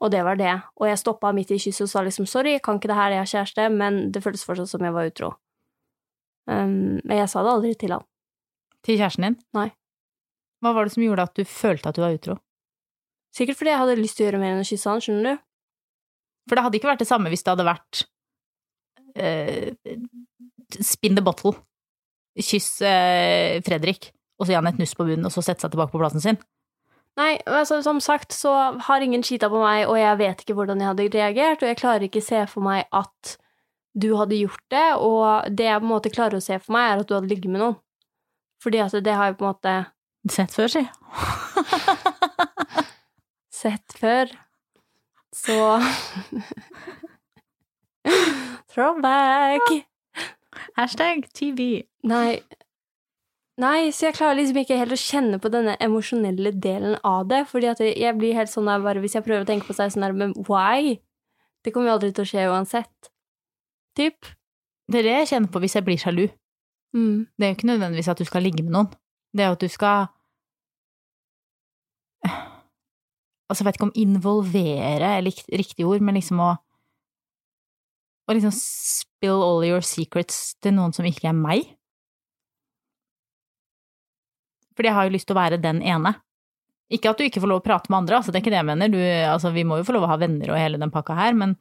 [0.00, 0.54] Og det var det.
[0.78, 3.16] Og jeg stoppa midt i kysset og sa liksom sorry, jeg kan ikke det her,
[3.16, 5.34] jeg har kjæreste, men det føltes fortsatt som jeg var utro.
[6.48, 8.04] Um, men jeg sa det aldri til han.
[8.86, 9.38] Til kjæresten din?
[9.56, 9.68] Nei.
[10.64, 12.38] Hva var det som gjorde at du følte at du var utro?
[13.36, 15.42] Sikkert fordi jeg hadde lyst til å gjøre mer enn å kysse han, skjønner du?
[16.48, 18.04] For det hadde ikke vært det samme hvis det hadde vært
[19.20, 21.52] uh, spin the bottle.
[22.38, 25.74] Kyss uh, Fredrik, og så gi han et nuss på bunnen, og så sette seg
[25.74, 26.40] tilbake på plassen sin.
[27.18, 28.52] Nei, altså som sagt så
[28.86, 31.80] har ingen cheata på meg, og jeg vet ikke hvordan jeg hadde reagert, og jeg
[31.80, 33.34] klarer ikke se for meg at
[33.98, 36.90] du hadde gjort det, og det jeg på en måte klarer å se for meg,
[36.90, 37.78] er at du hadde ligget med noen.
[38.62, 39.78] Fordi at det har jeg på en måte
[40.28, 40.82] Sett før, si.
[43.62, 44.32] sett før.
[45.32, 45.54] Så
[48.74, 49.86] Throwback!
[50.76, 51.84] Hashtag TV.
[52.08, 52.40] Nei.
[53.58, 57.42] Nei, så jeg klarer liksom ikke helt å kjenne på denne emosjonelle delen av det,
[57.50, 59.94] fordi at jeg blir helt sånn der bare Hvis jeg prøver å tenke på seg
[59.94, 60.98] sånn der, men why?
[61.64, 63.10] Det kommer jo aldri til å skje uansett.
[63.98, 64.28] Typ.
[64.88, 66.28] Det er det jeg kjenner på hvis jeg blir sjalu.
[66.96, 67.26] Mm.
[67.36, 68.92] Det er jo ikke nødvendigvis at du skal ligge med noen.
[69.34, 70.06] Det er jo at du skal
[73.48, 76.54] Altså, jeg vet ikke om involvere er riktig ord, men liksom å
[78.28, 81.70] Å liksom spill all your secrets til noen som ikke er meg.
[84.76, 86.12] Fordi jeg har jo lyst til å være den ene.
[86.92, 88.60] Ikke at du ikke får lov å prate med andre, altså, det er ikke det
[88.60, 88.92] jeg mener.
[88.92, 91.32] Du, altså, vi må jo få lov å ha venner og hele den pakka her,
[91.40, 91.56] men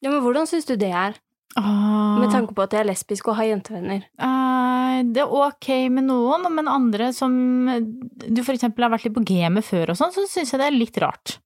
[0.00, 1.20] Ja, men hvordan syns du det er?
[1.58, 4.06] Ah, Med tanke på at jeg er lesbisk og har jentevenner.
[4.18, 7.32] Eh, det er ok med noen, men andre som
[7.68, 10.68] du for eksempel har vært litt på gamet før og sånn, så syns jeg det
[10.68, 11.38] er litt rart.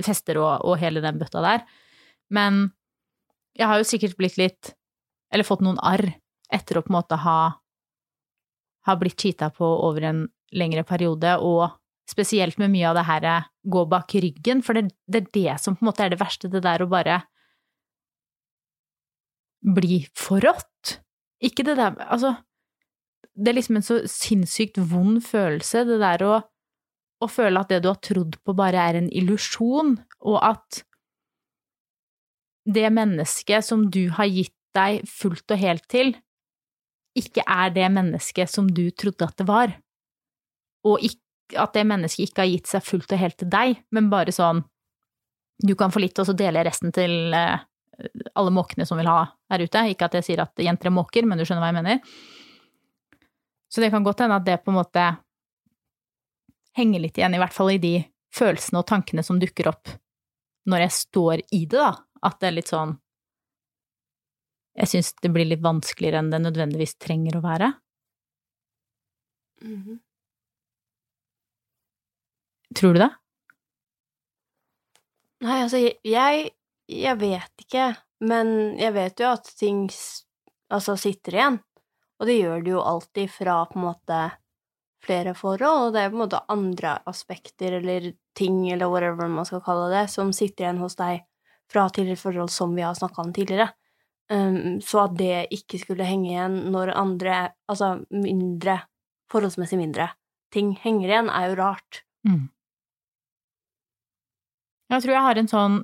[0.05, 1.65] fester og, og hele den bøtta der.
[2.33, 2.67] Men
[3.57, 4.75] jeg har jo sikkert blitt litt
[5.31, 6.09] Eller fått noen arr
[6.51, 7.37] etter å på en måte ha,
[8.83, 11.69] ha blitt cheata på over en lengre periode, og
[12.11, 13.27] spesielt med mye av det her
[13.63, 16.51] gå bak ryggen, for det, det er det som på en måte er det verste,
[16.51, 17.21] det der å bare
[19.63, 20.97] bli forrådt.
[21.39, 22.35] Ikke det der Altså,
[23.31, 26.41] det er liksom en så sinnssykt vond følelse, det der å,
[27.21, 30.81] å føle at det du har trodd på, bare er en illusjon, og at
[32.65, 36.13] det mennesket som du har gitt deg fullt og helt til,
[37.17, 39.73] ikke er det mennesket som du trodde at det var,
[40.87, 41.03] og
[41.59, 44.63] at det mennesket ikke har gitt seg fullt og helt til deg, men bare sånn
[45.61, 47.59] du kan få litt, og så deler jeg resten til eh,
[48.33, 49.83] alle måkene som vil ha her ute.
[49.91, 51.99] Ikke at jeg sier at jenter er måker, men du skjønner hva jeg mener.
[53.71, 55.03] Så det kan godt hende at det på en måte
[56.77, 57.95] henger litt igjen, i hvert fall i de
[58.35, 59.91] følelsene og tankene som dukker opp
[60.69, 61.93] når jeg står i det, da.
[62.21, 62.91] At det er litt sånn
[64.77, 67.71] Jeg syns det blir litt vanskeligere enn det nødvendigvis trenger å være.
[69.65, 69.97] Mhm.
[72.77, 73.09] Tror du det?
[75.43, 76.53] Nei, altså, jeg,
[76.87, 77.89] jeg vet ikke,
[78.23, 79.83] men jeg vet jo at ting
[80.71, 81.59] altså sitter igjen.
[82.21, 84.21] Og det gjør det jo alltid fra på en måte
[85.05, 89.45] flere forhold, og det er på en måte andre aspekter eller ting eller whatever man
[89.45, 91.23] skal kalle det, som sitter igjen hos deg
[91.71, 93.71] fra tidligere forhold som vi har snakka om tidligere.
[94.31, 98.77] Um, så at det ikke skulle henge igjen når andre, altså mindre,
[99.31, 100.11] forholdsmessig mindre,
[100.53, 102.03] ting henger igjen, er jo rart.
[102.27, 102.49] Mm.
[104.91, 105.81] Jeg tror jeg har en sånn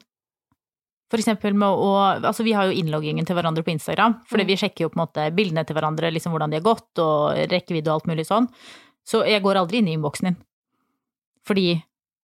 [1.08, 4.48] For eksempel med å Altså, vi har jo innloggingen til hverandre på Instagram, fordi Mm.
[4.50, 7.32] vi sjekker jo på en måte bildene til hverandre, liksom hvordan de har gått, og
[7.48, 8.50] rekkevidde og alt mulig sånn.
[9.08, 10.40] Så jeg går aldri inn i innboksen din.
[11.48, 11.68] Fordi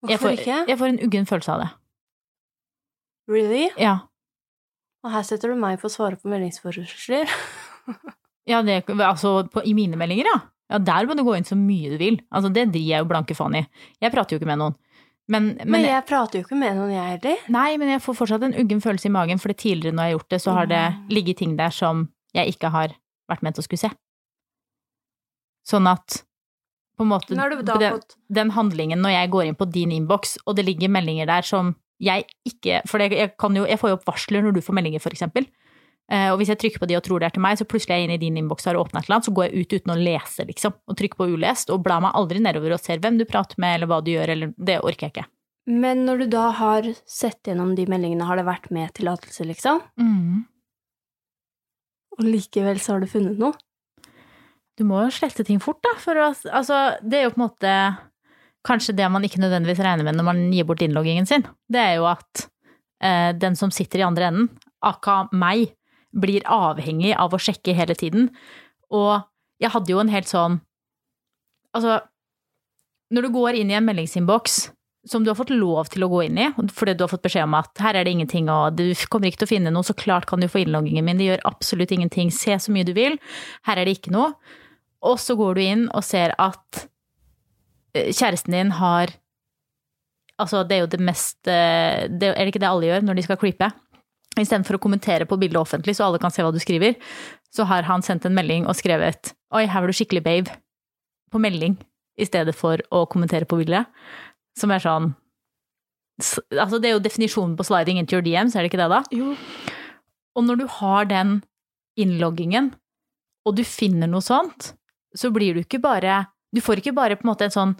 [0.09, 1.69] jeg får, jeg får en uggen følelse av det.
[3.31, 3.69] Really?
[3.79, 4.01] Ja.
[5.03, 7.31] Og her setter du meg på å svare på meldingsforespørsler.
[8.43, 10.39] Ja, det, altså på, i mine meldinger, ja.
[10.67, 12.17] Ja, der må du gå inn så mye du vil.
[12.27, 13.61] Altså, det driver jeg jo blanke faen i.
[14.03, 14.75] Jeg prater jo ikke med noen.
[15.31, 17.45] Men, men, Men jeg prater jo ikke med noen, jeg heller.
[17.55, 20.17] Nei, men jeg får fortsatt en uggen følelse i magen, for tidligere når jeg har
[20.17, 20.81] gjort det, så har det
[21.15, 22.03] ligget ting der som
[22.35, 22.97] jeg ikke har
[23.31, 23.93] vært ment å skulle se.
[25.71, 26.19] Sånn at
[26.97, 30.57] på en måte den, fått den handlingen når jeg går inn på din innboks, og
[30.57, 34.07] det ligger meldinger der som jeg ikke For jeg, kan jo, jeg får jo opp
[34.09, 35.45] varsler når du får meldinger, for eksempel.
[36.11, 37.95] Eh, og hvis jeg trykker på de og tror det er til meg, så plutselig
[37.95, 39.61] er jeg inne i din innboks og har åpna et eller annet, så går jeg
[39.61, 40.75] ut uten å lese, liksom.
[40.89, 43.77] Og trykker på ulest, og blar meg aldri nedover og ser hvem du prater med,
[43.77, 45.27] eller hva du gjør, eller Det orker jeg ikke.
[45.71, 49.79] Men når du da har sett gjennom de meldingene, har det vært med tillatelse, liksom?
[52.19, 53.55] Og likevel så har du funnet noe?
[54.79, 55.93] Du må jo slette ting fort, da.
[56.01, 57.75] For å, altså, det er jo på en måte
[58.67, 61.45] kanskje det man ikke nødvendigvis regner med når man gir bort innloggingen sin.
[61.69, 62.45] Det er jo at
[63.03, 64.49] eh, den som sitter i andre enden,
[64.83, 65.73] aka meg,
[66.13, 68.29] blir avhengig av å sjekke hele tiden.
[68.93, 69.23] Og
[69.61, 70.61] jeg hadde jo en helt sånn
[71.73, 71.95] Altså,
[73.09, 74.57] når du går inn i en meldingsinnboks
[75.09, 77.47] som du har fått lov til å gå inn i, fordi du har fått beskjed
[77.47, 79.95] om at her er det ingenting, og du kommer ikke til å finne noe, så
[79.97, 83.17] klart kan du få innloggingen min, det gjør absolutt ingenting, se så mye du vil,
[83.65, 84.35] her er det ikke noe.
[85.03, 86.85] Og så går du inn og ser at
[87.95, 89.17] eh, kjæresten din har
[90.41, 93.19] Altså, det er jo det mest eh, det, Er det ikke det alle gjør når
[93.19, 93.67] de skal creepe?
[94.33, 96.95] Istedenfor å kommentere på bildet offentlig, så alle kan se hva du skriver,
[97.53, 100.55] så har han sendt en melding og skrevet 'oi, her var du skikkelig babe'
[101.29, 101.77] på melding
[102.17, 103.85] i stedet for å kommentere på bildet.
[104.57, 105.13] Som er sånn
[106.21, 109.01] Altså, det er jo definisjonen på sliding into your DMs, er det ikke det, da?
[109.09, 109.33] Jo.
[110.37, 111.31] Og når du har den
[111.97, 112.69] innloggingen,
[113.49, 114.75] og du finner noe sånt,
[115.17, 117.71] så blir du ikke bare Du får ikke bare på en måte en sånn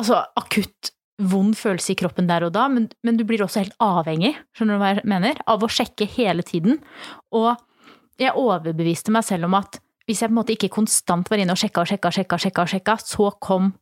[0.00, 3.76] altså akutt vond følelse i kroppen der og da, men, men, du blir også helt
[3.80, 6.76] avhengig, skjønner du hva jeg mener, av å sjekke hele tiden.
[7.32, 7.54] Og
[8.20, 11.56] jeg overbeviste meg selv om at hvis jeg på en måte ikke konstant var inne
[11.56, 13.72] og sjekka og sjekka sjekka, sjekka, sjekka, så kom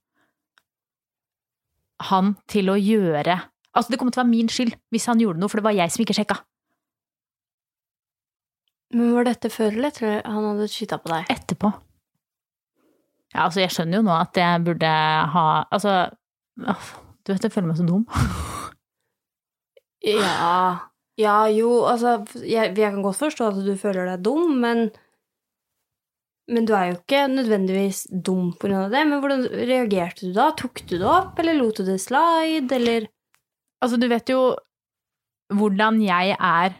[2.10, 3.40] han til å gjøre
[3.74, 5.74] Altså, det kom til å være min skyld hvis han gjorde noe, for det var
[5.74, 6.36] jeg som ikke sjekka.
[8.92, 11.30] Men var dette før eller etter han hadde skyta på deg?
[11.32, 11.72] Etterpå.
[13.34, 14.90] Ja, altså, jeg skjønner jo nå at jeg burde
[15.34, 15.94] ha Altså,
[16.54, 18.04] du vet, jeg føler meg så dum.
[20.06, 24.88] ja Ja, jo, altså jeg, jeg, kan godt forstå at du føler deg dum, men
[26.44, 29.00] men du er jo ikke nødvendigvis dum på grunn av det.
[29.08, 30.50] Men hvordan reagerte du da?
[30.52, 33.08] Tok du det opp, eller lot du det slide, eller
[33.84, 34.54] Altså, du vet jo
[35.52, 36.76] hvordan jeg er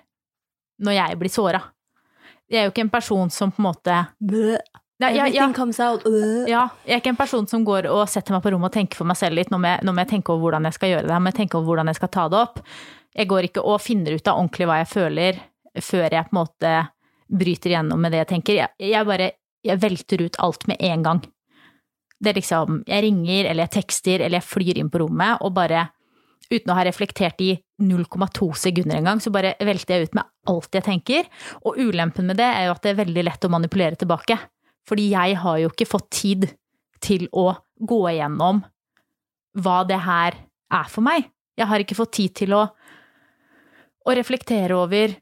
[0.85, 1.61] når jeg blir såra.
[2.51, 4.01] Jeg er jo ikke en person som på en måte
[5.01, 5.47] ja, ja, ja.
[5.57, 6.05] comes out.
[6.49, 9.01] Ja, jeg er ikke en person som går og setter meg på rommet og tenker
[9.01, 9.51] for meg selv litt.
[9.53, 11.33] Nå må, jeg, nå må jeg tenke over hvordan jeg skal gjøre det, nå må
[11.33, 12.61] jeg tenke over hvordan jeg skal ta det opp.
[13.15, 15.41] Jeg går ikke og finner ut av ordentlig hva jeg føler,
[15.83, 16.75] før jeg på en måte
[17.35, 18.61] bryter igjennom med det jeg tenker.
[18.61, 19.33] Jeg, jeg bare
[19.65, 21.23] jeg velter ut alt med en gang.
[22.21, 25.55] Det er liksom Jeg ringer, eller jeg tekster, eller jeg flyr inn på rommet, og
[25.57, 25.89] bare
[26.51, 30.77] uten å ha reflektert i 0,2 sekunder engang, så bare velter jeg ut med alt
[30.77, 31.31] jeg tenker.
[31.65, 34.39] Og ulempen med det er jo at det er veldig lett å manipulere tilbake.
[34.89, 36.49] Fordi jeg har jo ikke fått tid
[37.05, 38.63] til å gå igjennom
[39.65, 40.37] hva det her
[40.75, 41.29] er for meg.
[41.55, 42.65] Jeg har ikke fått tid til å,
[44.05, 45.15] å reflektere over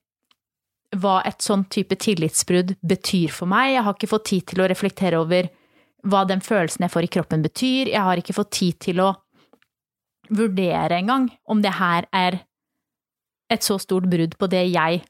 [1.01, 3.73] hva et sånn type tillitsbrudd betyr for meg.
[3.77, 5.49] Jeg har ikke fått tid til å reflektere over
[6.09, 7.93] hva den følelsen jeg får i kroppen betyr.
[7.93, 9.13] Jeg har ikke fått tid til å
[10.31, 12.43] vurdere engang om det her er
[13.53, 15.03] et så stort brudd på det jeg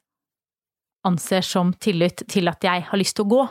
[1.07, 3.45] anser som tillit til at jeg har lyst til å gå.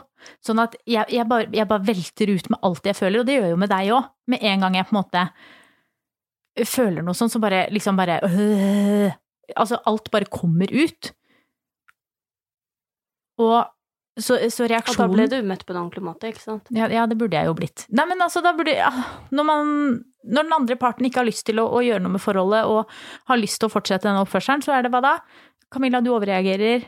[0.44, 3.36] Sånn at jeg, jeg, bare, jeg bare, velter ut med alt jeg føler, og det
[3.36, 4.08] gjør jeg jo med deg òg.
[4.32, 5.24] Med en gang jeg på en måte
[6.68, 9.18] føler noe sånt, så bare liksom bare øh,
[9.58, 11.10] Altså, alt bare kommer ut.
[13.42, 13.58] Og
[14.16, 16.70] så, så reaksjonen Og da ble du møtt på en ordentlig måte, ikke sant?
[16.72, 17.84] Ja, ja, det burde jeg jo blitt.
[17.92, 18.72] Nei, men altså, da burde
[19.34, 19.74] Når man
[20.22, 22.90] Når den andre parten ikke har lyst til å, å gjøre noe med forholdet, og
[23.30, 25.14] har lyst til å fortsette den oppførselen, så er det hva da?
[25.72, 26.84] Camilla, du overreagerer.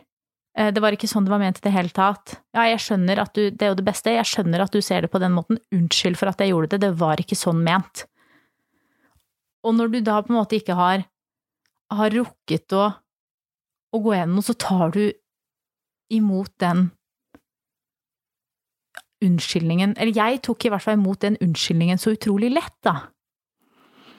[0.54, 2.36] Eh, det var ikke sånn det var ment i det hele tatt.
[2.54, 4.14] Ja, jeg skjønner at du Det er jo det beste.
[4.14, 5.58] Jeg skjønner at du ser det på den måten.
[5.74, 6.84] Unnskyld for at jeg gjorde det.
[6.86, 8.06] Det var ikke sånn ment.
[9.64, 11.06] Og når du da på en måte ikke har,
[11.94, 12.90] har rukket å,
[13.94, 15.08] å gå gjennom, så tar du
[16.12, 16.90] imot den
[19.24, 23.08] unnskyldningen Eller jeg tok i hvert fall imot den unnskyldningen så utrolig lett, da.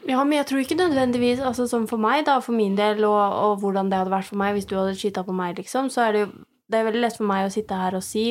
[0.06, 3.22] Ja, men jeg tror ikke nødvendigvis altså Som for meg, da, for min del, og,
[3.46, 6.06] og hvordan det hadde vært for meg hvis du hadde skyta på meg, liksom, så
[6.06, 6.28] er det jo
[6.70, 8.26] Det er veldig lett for meg å sitte her og si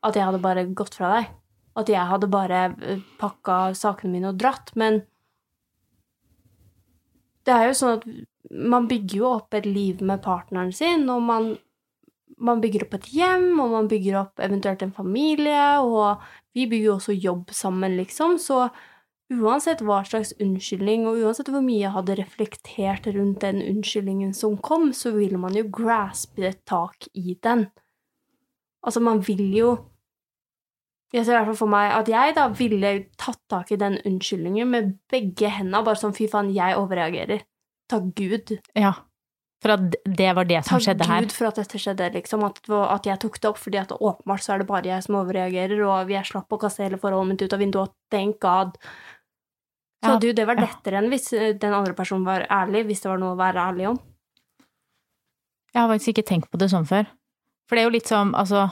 [0.00, 1.32] at jeg hadde bare gått fra deg.
[1.76, 4.70] At jeg hadde bare eh, pakka sakene mine og dratt.
[4.80, 5.02] Men
[7.44, 8.06] det er jo sånn at
[8.48, 11.50] man bygger jo opp et liv med partneren sin, og man
[12.40, 16.22] man bygger opp et hjem, og man bygger opp eventuelt en familie, og
[16.56, 18.70] vi bygger jo også jobb sammen, liksom, så
[19.30, 24.58] uansett hva slags unnskyldning, og uansett hvor mye jeg hadde reflektert rundt den unnskyldningen som
[24.58, 27.68] kom, så vil man jo graspe et tak i den.
[28.82, 29.70] Altså, man vil jo
[31.10, 33.96] Jeg ser i hvert fall for meg at jeg da ville tatt tak i den
[34.06, 37.42] unnskyldningen med begge hendene, bare sånn fy faen, jeg overreagerer.
[37.90, 38.52] Takk Gud.
[38.78, 38.92] Ja.
[39.60, 41.24] For at det var det som Takk skjedde her.
[41.24, 42.44] Takk Gud for at dette skjedde, liksom.
[42.46, 45.18] At, at, jeg tok det opp, fordi at åpenbart så er det bare jeg som
[45.18, 48.78] overreagerer, og jeg slapp å kaste hele forholdet mitt ut av vinduet, thank God.
[50.00, 53.02] Så hadde jo det vært lettere enn hvis eh, den andre personen var ærlig, hvis
[53.04, 53.98] det var noe å være ærlig om.
[55.70, 57.10] Jeg har faktisk ikke tenkt på det sånn før.
[57.68, 58.68] For det er jo litt som, altså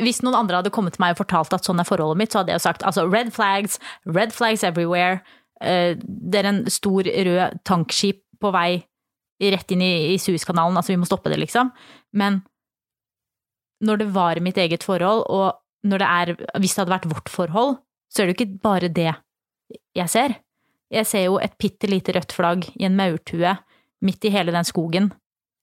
[0.00, 2.40] Hvis noen andre hadde kommet til meg og fortalt at sånn er forholdet mitt, så
[2.40, 3.76] hadde jeg jo sagt altså red flags,
[4.08, 5.20] red flags everywhere.
[5.60, 8.80] Eh, det er en stor rød tankskip på vei
[9.40, 11.70] rett inn i, i Suezkanalen, altså vi må stoppe det, liksom.
[12.16, 12.42] Men
[13.84, 17.32] når det var mitt eget forhold, og når det er, hvis det hadde vært vårt
[17.32, 17.78] forhold,
[18.12, 19.12] så er det jo ikke bare det
[19.96, 20.36] jeg ser.
[20.90, 23.54] Jeg ser jo et bitte lite rødt flagg i en maurtue
[24.04, 25.10] midt i hele den skogen,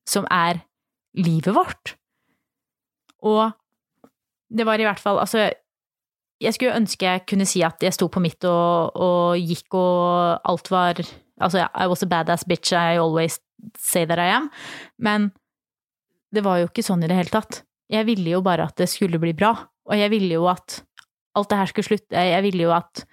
[0.08, 0.62] som er
[1.18, 1.96] livet vårt.
[3.26, 3.52] Og
[4.54, 5.50] det var i hvert fall Altså,
[6.40, 10.46] jeg skulle ønske jeg kunne si at jeg sto på mitt og, og gikk og
[10.48, 11.02] alt var
[11.42, 13.40] Altså, I was a badass bitch, I always
[13.78, 14.50] say that I am.
[14.98, 15.32] Men
[16.34, 17.62] det var jo ikke sånn i det hele tatt.
[17.94, 19.52] Jeg ville jo bare at det skulle bli bra.
[19.86, 20.80] Og jeg ville jo at
[21.38, 22.24] alt det her skulle slutte.
[22.26, 23.04] Jeg ville jo at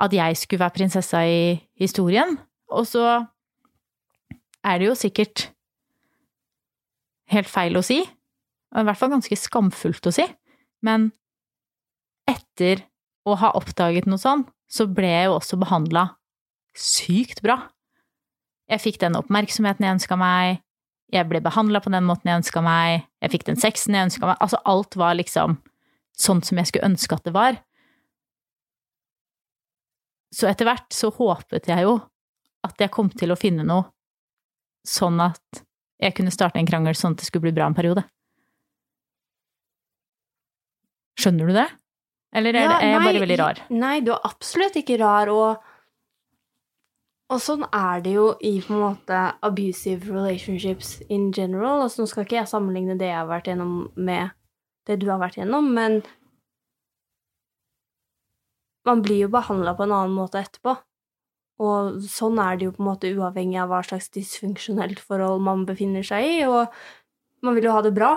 [0.00, 2.38] at jeg skulle være prinsessa i historien.
[2.72, 3.04] Og så
[4.64, 5.50] er det jo sikkert
[7.30, 8.00] helt feil å si,
[8.74, 10.26] og i hvert fall ganske skamfullt å si,
[10.86, 11.10] men
[12.30, 12.84] etter
[13.26, 16.06] å ha oppdaget noe sånn, så ble jeg jo også behandla
[16.78, 17.58] sykt bra.
[18.70, 20.60] Jeg fikk den oppmerksomheten jeg ønska meg,
[21.10, 24.30] jeg ble behandla på den måten jeg ønska meg, jeg fikk den sexen jeg ønska
[24.30, 25.58] meg, altså alt var liksom
[26.20, 27.58] sånn som jeg skulle ønske at det var.
[30.34, 31.96] Så etter hvert så håpet jeg jo
[32.66, 33.88] at jeg kom til å finne noe
[34.86, 35.62] sånn at
[36.00, 38.04] jeg kunne starte en krangel sånn at det skulle bli bra en periode.
[41.20, 41.66] Skjønner du det?
[42.36, 43.60] Eller er, Ja, det, er jeg nei, bare veldig rar?
[43.74, 45.66] Nei, du er absolutt ikke rar, og
[47.30, 51.84] og sånn er det jo i på en måte abusive relationships in general.
[51.84, 54.32] Altså, nå skal ikke jeg sammenligne det jeg har vært gjennom, med
[54.90, 56.00] det du har vært gjennom, men
[58.88, 60.76] man blir jo behandla på en annen måte etterpå.
[61.60, 65.66] Og sånn er det jo på en måte uavhengig av hva slags dysfunksjonelt forhold man
[65.68, 66.72] befinner seg i, og
[67.44, 68.14] man vil jo ha det bra.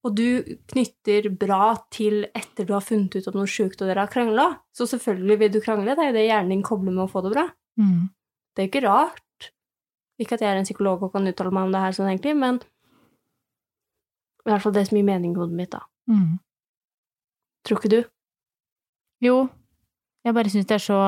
[0.00, 4.06] Og du knytter bra til etter du har funnet ut om noe sjukt og dere
[4.06, 4.46] har krangla.
[4.72, 7.20] Så selvfølgelig vil du krangle, det er jo det hjernen din kobler med å få
[7.26, 7.44] det bra.
[7.80, 8.08] Mm.
[8.56, 9.50] Det er ikke rart.
[10.20, 12.36] Ikke at jeg er en psykolog og kan uttale meg om det her sånn egentlig,
[12.40, 12.62] men
[14.40, 15.84] i hvert fall det som gir mening i hodet mitt, da.
[16.08, 16.40] Mm.
[17.68, 18.00] Tror ikke du?
[19.20, 19.36] Jo,
[20.26, 21.00] jeg bare syns det er så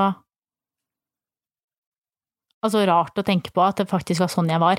[2.63, 4.79] Altså rart å tenke på at det faktisk var sånn jeg var.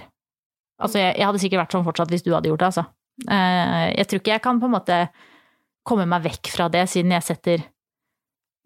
[0.80, 2.84] Altså, jeg, jeg hadde sikkert vært sånn fortsatt hvis du hadde gjort det, altså.
[3.28, 5.00] Eh, jeg tror ikke jeg kan på en måte
[5.84, 7.66] komme meg vekk fra det, siden jeg setter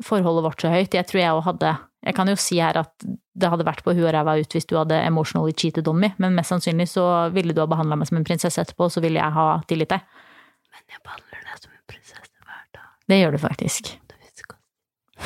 [0.06, 0.94] forholdet vårt så høyt.
[0.94, 1.76] Jeg tror jeg òg hadde
[2.08, 4.68] Jeg kan jo si her at det hadde vært på huet og ræva ut hvis
[4.70, 7.04] du hadde emotionally cheated on me, men mest sannsynlig så
[7.34, 9.90] ville du ha behandla meg som en prinsesse etterpå, og så ville jeg ha tillit
[9.90, 10.24] til deg.
[10.72, 12.92] Men jeg behandler deg som en prinsesse hver dag.
[13.10, 13.98] Det gjør du faktisk.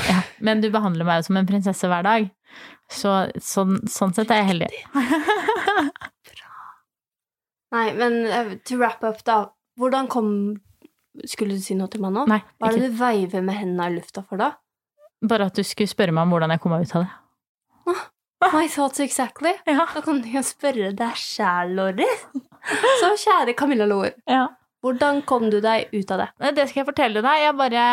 [0.08, 2.30] Ja, men du behandler meg jo som en prinsesse hver dag.
[2.92, 3.12] Så
[3.44, 4.70] sånn, sånn sett er jeg heldig.
[6.32, 6.50] Bra.
[7.76, 9.46] Nei, men eh, to wrap up, da.
[9.80, 10.32] Hvordan kom
[11.28, 12.26] Skulle du si noe til meg nå?
[12.32, 14.54] Nei, Hva er det du veiver med hendene i lufta for, da?
[15.28, 17.12] Bare at du skulle spørre meg om hvordan jeg kom meg ut av det.
[18.52, 19.54] My thoughts exactly.
[19.70, 19.86] Ja.
[19.94, 22.08] Da kan du jo spørre deg sjæl, Lorry.
[23.02, 24.48] Så kjære Camilla Loer, ja.
[24.86, 26.28] hvordan kom du deg ut av det?
[26.58, 27.44] Det skal jeg fortelle deg.
[27.46, 27.86] Jeg bare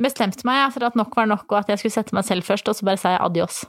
[0.00, 2.68] bestemte meg for at nok var nok, og at jeg skulle sette meg selv først,
[2.68, 3.64] og så bare sa jeg adios.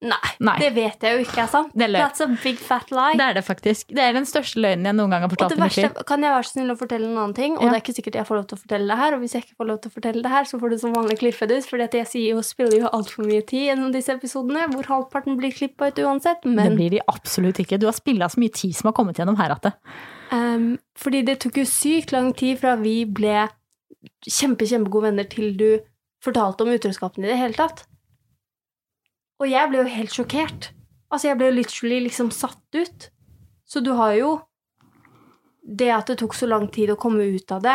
[0.00, 0.54] Nei, Nei.
[0.56, 1.74] det vet jeg jo ikke sant.
[1.76, 2.06] Det er løgn.
[2.06, 3.18] That's a big fat lie.
[3.20, 3.90] Det er det faktisk.
[3.92, 6.04] Det er den største løgnen jeg noen gang har Og fortalt det i mitt verste,
[6.08, 7.58] kan jeg være så snill å fortelle en annen ting?
[7.58, 7.68] Og Ja.
[7.68, 9.44] det er ikke sikkert jeg får lov til å fortelle det her, og hvis jeg
[9.44, 11.58] ikke får lov til å fortelle det her, så får du som vanlig klippe det
[11.58, 15.36] ut, For jeg sier jo, spiller jo altfor mye tid gjennom disse episodene, hvor halvparten
[15.36, 17.78] blir klippa ut uansett, Det blir de absolutt ikke.
[17.78, 19.72] Du har spilla så mye tid som har kommet gjennom her at det
[20.32, 23.50] um, Fordi det tok jo sykt lang tid fra vi ble
[24.26, 25.68] kjempe, kjempegode venner til du
[26.24, 27.84] fortalte om utroskapen i det hele tatt.
[29.40, 30.70] Og jeg ble jo helt sjokkert.
[31.10, 33.08] Altså, jeg ble jo literally liksom satt ut.
[33.64, 34.38] Så du har jo
[35.60, 37.74] Det at det tok så lang tid å komme ut av det,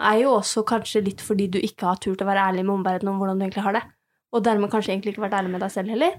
[0.00, 3.12] er jo også kanskje litt fordi du ikke har turt å være ærlig med omverdenen
[3.12, 3.82] om hvordan du egentlig har det.
[4.34, 6.16] Og dermed kanskje egentlig ikke vært ærlig med deg selv heller.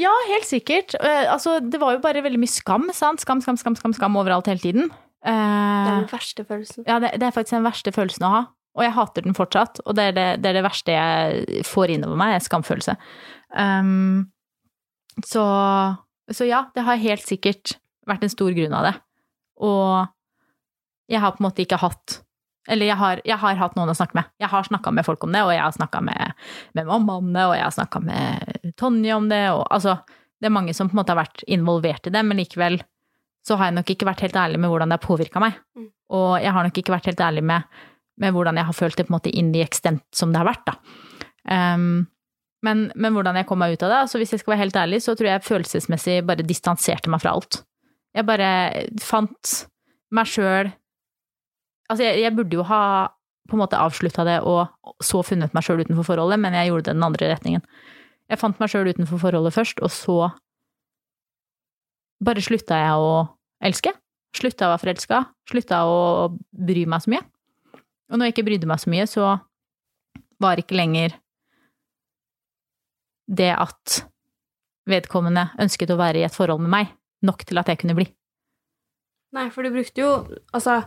[0.00, 0.96] Ja, helt sikkert.
[0.96, 3.20] Eh, altså, det var jo bare veldig mye skam, sant?
[3.22, 4.88] Skam, skam, skam, skam, skam overalt hele tiden.
[5.22, 6.84] Det er Eh, den verste følelsen.
[6.86, 8.42] ja, det, det er faktisk den verste følelsen å ha.
[8.72, 11.92] Og jeg hater den fortsatt, og det er det, det, er det verste jeg får
[11.92, 12.96] innover meg, er skamfølelse.
[13.52, 14.32] Um,
[15.28, 15.44] så,
[16.32, 17.76] så ja, det har helt sikkert
[18.08, 18.94] vært en stor grunn av det.
[19.62, 20.08] Og
[21.12, 22.22] jeg har på en måte ikke hatt
[22.70, 24.30] Eller jeg har, jeg har hatt noen å snakke med.
[24.40, 26.34] Jeg har snakka med folk om det, og jeg har snakka med,
[26.78, 29.98] med mamma om det, og jeg har snakka med Tonje om det, og altså
[30.40, 32.80] Det er mange som på en måte har vært involvert i det, men likevel
[33.46, 35.58] så har jeg nok ikke vært helt ærlig med hvordan det har påvirka meg.
[35.78, 35.88] Mm.
[36.14, 37.80] Og jeg har nok ikke vært helt ærlig med,
[38.22, 40.48] med hvordan jeg har følt det på en måte in the extent som det har
[40.48, 40.76] vært, da.
[41.42, 42.04] Um,
[42.62, 44.78] men, men hvordan jeg kom meg ut av det, altså hvis jeg skal være helt
[44.78, 47.64] ærlig, så tror jeg følelsesmessig bare distanserte meg fra alt.
[48.14, 48.52] Jeg bare
[49.02, 49.56] fant
[50.12, 50.72] meg sjøl
[51.90, 52.82] Altså, jeg, jeg burde jo ha
[53.50, 54.70] på en måte avslutta det og
[55.04, 57.64] så funnet meg sjøl utenfor forholdet, men jeg gjorde det den andre retningen.
[58.32, 60.16] Jeg fant meg sjøl utenfor forholdet først, og så
[62.22, 63.12] bare slutta jeg å
[63.64, 63.92] elske.
[64.36, 65.22] Slutta å være forelska.
[65.50, 65.98] Slutta å
[66.52, 67.24] bry meg så mye.
[68.12, 69.34] Og når jeg ikke brydde meg så mye, så
[70.42, 71.14] var ikke lenger
[73.32, 74.02] det at
[74.88, 76.90] vedkommende ønsket å være i et forhold med meg,
[77.24, 78.08] nok til at jeg kunne bli.
[79.32, 80.10] Nei, for du brukte jo
[80.52, 80.82] altså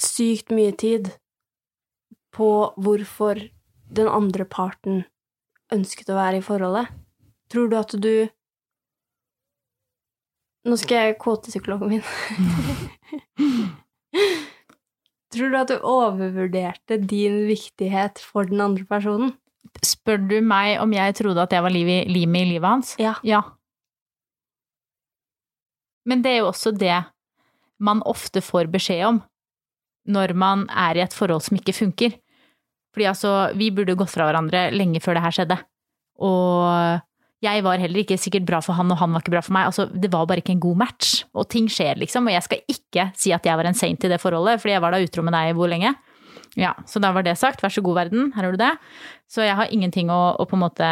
[0.00, 1.12] sykt mye tid
[2.34, 3.40] på hvorfor
[3.94, 5.04] den andre parten
[5.72, 6.90] ønsket å være i forholdet.
[7.52, 8.26] Tror du at du
[10.64, 12.04] Nå skal jeg kåte psykologen min.
[15.34, 19.34] Tror du at du overvurderte din viktighet for den andre personen?
[19.84, 22.94] Spør du meg om jeg trodde at jeg var limet i livet hans?
[23.02, 23.16] Ja.
[23.26, 23.42] Ja.
[26.08, 26.96] Men det er jo også det
[27.82, 29.22] man ofte får beskjed om
[30.04, 32.14] når man er i et forhold som ikke funker.
[32.94, 35.56] Fordi altså, vi burde gått fra hverandre lenge før det her skjedde.
[36.22, 37.00] Og
[37.44, 39.68] jeg var heller ikke sikkert bra for han, og han var ikke bra for meg.
[39.68, 41.12] Altså, det var bare ikke en god match.
[41.36, 42.28] Og ting skjer, liksom.
[42.28, 44.84] Og jeg skal ikke si at jeg var en saint i det forholdet, fordi jeg
[44.84, 45.92] var da utro med deg hvor lenge?
[46.58, 47.62] Ja, så da var det sagt.
[47.64, 48.30] Vær så god, verden.
[48.36, 48.72] Her har du det.
[49.30, 50.88] Så jeg har ingenting å, å på en måte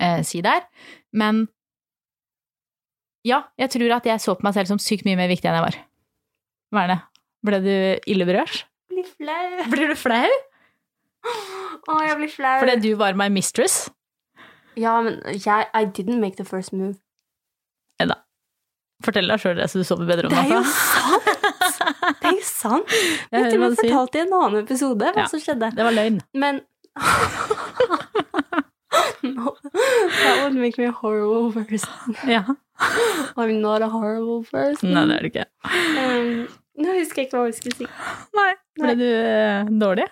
[0.00, 0.64] eh, si der.
[1.12, 1.44] Men
[3.26, 5.58] ja, jeg tror at jeg så på meg selv som sykt mye mer viktig enn
[5.60, 5.80] jeg var.
[6.72, 7.00] Hva er det?
[7.46, 7.74] Ble du
[8.12, 8.64] ille berørt?
[8.90, 9.68] Blir flau.
[9.72, 10.28] Blir du flau?
[11.20, 12.58] Å, jeg blir flau.
[12.62, 13.88] Fordi du var my mistress?
[14.76, 16.94] Ja, men jeg I didn't make the first move.
[18.00, 18.14] Enda.
[19.04, 21.24] Fortell deg sjøl det, så du sover bedre om Det er jo sant!
[22.20, 22.90] Det er jo sant!
[23.32, 25.28] Jeg Vet du, hva du fortalte i en annen episode hva Ja.
[25.30, 25.70] som skjedde.
[25.76, 26.20] Det var løgn.
[26.34, 26.60] Men
[29.22, 29.54] no,
[30.22, 32.16] That would make me a horrible person.
[32.28, 32.44] Ja.
[33.36, 34.92] I'm not a horrible person.
[34.94, 35.46] Nei, det er det ikke.
[35.64, 36.48] Um,
[36.80, 37.88] nå husker jeg ikke hva jeg skulle si.
[38.36, 38.50] Nei.
[38.80, 40.06] Ble du eh, dårlig?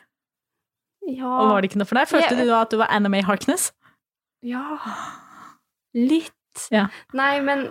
[1.09, 2.09] Ja, Og var det ikke noe for deg?
[2.11, 3.71] Følte Jeg- du at du var Anime Harkness?
[4.47, 4.65] Ja
[5.97, 6.35] Litt.
[6.71, 6.89] Ja.
[7.17, 7.69] Nei, men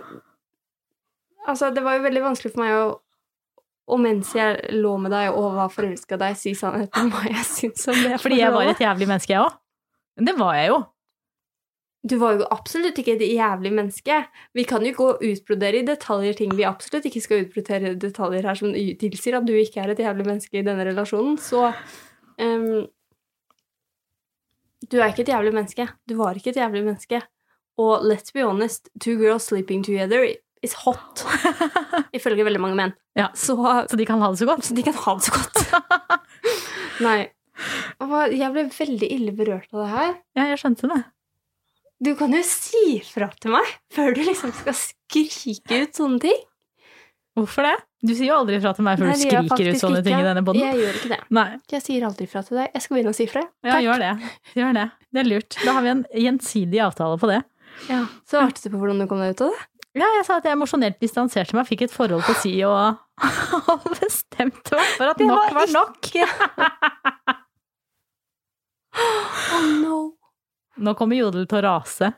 [1.48, 2.86] Altså, det var jo veldig vanskelig for meg å
[3.88, 7.24] Og mens jeg lå med deg og var forelska i deg, si sannheten om hva
[7.30, 8.18] jeg syns om det.
[8.20, 9.54] Fordi jeg var et jævlig menneske, jeg òg.
[10.18, 10.80] Men det var jeg jo.
[12.08, 14.18] Du var jo absolutt ikke et jævlig menneske.
[14.54, 18.46] Vi kan jo ikke utbrodere i detaljer ting vi absolutt ikke skal utbrodere i detaljer
[18.50, 21.40] her som tilsier at du ikke er et jævlig menneske i denne relasjonen.
[21.42, 21.64] Så
[22.36, 22.84] ehm,
[24.88, 25.88] Du er ikke et jævlig menneske.
[26.08, 27.22] Du var ikke et jævlig menneske.
[27.78, 30.24] Og let's be honest, two girls sleeping together
[30.62, 31.22] is hot.
[32.16, 32.94] Ifølge veldig mange menn.
[33.18, 33.28] Ja.
[33.38, 33.54] Så,
[33.90, 34.64] Så de kan ha det så godt.
[34.66, 36.22] så de kan ha det så godt.
[37.06, 37.20] Nei.
[37.98, 40.12] Jeg ble veldig ille berørt av det her.
[40.38, 41.00] Ja, jeg skjønte det.
[41.98, 46.44] Du kan jo si fra til meg før du liksom skal skrike ut sånne ting.
[47.38, 47.74] Hvorfor det?
[47.98, 50.20] Du sier jo aldri fra til meg før Nei, du skriker ut sånne sånne ting
[50.20, 50.62] i denne poden.
[50.62, 51.18] Jeg gjør ikke det.
[51.34, 51.46] Nei.
[51.72, 52.68] Jeg sier aldri fra til deg.
[52.76, 53.42] Jeg skal begynne å si fra.
[53.66, 54.12] Ja, gjør det.
[54.54, 54.84] Gjør det.
[55.10, 55.56] Det er lurt.
[55.64, 57.40] Da har vi en gjensidig avtale på det.
[57.88, 58.04] Ja.
[58.30, 59.66] Svarte du på hvordan du kom deg ut av det?
[59.98, 63.00] Ja, jeg sa at jeg emosjonelt distanserte meg, fikk et forhold til si og
[63.98, 66.10] bestemte meg for at Det nok var nok.
[69.58, 69.98] Oh no.
[70.78, 72.12] Nå kommer Jodel til å rase.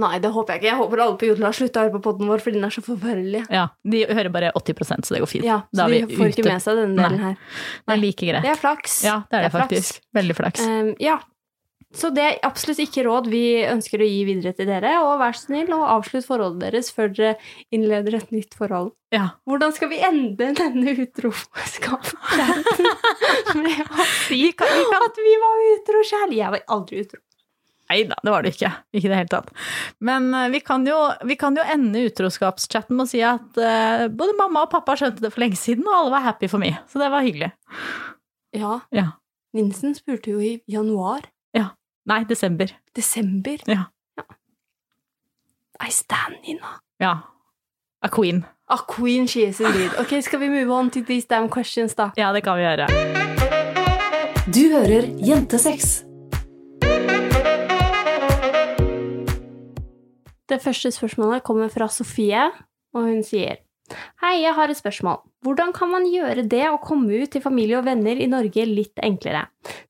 [0.00, 0.68] Nei, det håper jeg ikke.
[0.70, 2.72] Jeg håper alle på Jodel har slutta å høre på poden vår, for den er
[2.72, 3.42] så forferdelig.
[3.52, 5.44] Ja, De hører bare 80% så det går fint.
[5.44, 6.52] Ja, Da så er de vi får ikke ute.
[6.54, 7.36] med seg denne delen her.
[7.84, 8.46] Det er like greit.
[8.46, 8.94] Det er flaks.
[9.04, 9.68] Ja, det er det, flaks.
[9.68, 10.00] faktisk.
[10.16, 10.64] Veldig flaks.
[10.64, 11.18] Um, ja.
[11.92, 14.94] Så det er absolutt ikke råd vi ønsker å gi videre til dere.
[15.04, 17.34] Og vær så snill og avslutt forholdet deres før dere
[17.68, 18.94] innleder et nytt forhold.
[19.12, 19.26] Ja.
[19.44, 22.88] Hvordan skal vi ende denne utroskapspraten?
[23.60, 26.32] Med å si at vi var utro sjæl.
[26.38, 27.20] Jeg var aldri utro.
[27.92, 28.70] Nei da, det var det ikke.
[28.96, 29.50] Ikke i det hele tatt.
[30.00, 30.96] Men eh, vi kan jo,
[31.28, 35.20] vi kan jo ende utroskapschatten med å si at uh, både mamma og pappa skjønte
[35.20, 36.80] det for lenge siden, og alle var happy for meg.
[36.88, 37.52] Så det var hyggelig.
[38.56, 38.80] Ja.
[38.94, 39.10] Ja.
[39.52, 41.28] Vincent spurte jo i januar.
[42.04, 42.66] Nei, desember.
[42.92, 43.58] Desember.
[43.66, 43.84] Ja.
[45.86, 46.66] I stand Nina.
[46.98, 47.18] Ja.
[48.00, 48.44] A queen.
[48.66, 49.90] A queen she is indeed.
[49.98, 52.10] Ok, skal vi move on to these damn questions, da?
[52.16, 52.86] Ja, det kan vi gjøre.
[54.46, 56.11] Du hører Jentesex.
[60.50, 62.48] Det første spørsmålet kommer fra Sofie,
[62.92, 63.60] og hun sier
[64.22, 65.18] Hei, jeg har et spørsmål.
[65.44, 69.02] Hvordan kan man gjøre det å komme ut til familie og venner i Norge litt
[69.04, 69.42] enklere?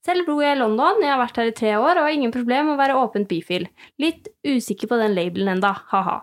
[0.03, 2.35] Selv bor jeg i London, jeg har vært her i tre år og har ingen
[2.35, 3.69] problem med å være åpent bifil.
[4.03, 6.19] Litt usikker på den labelen enda, ha-ha.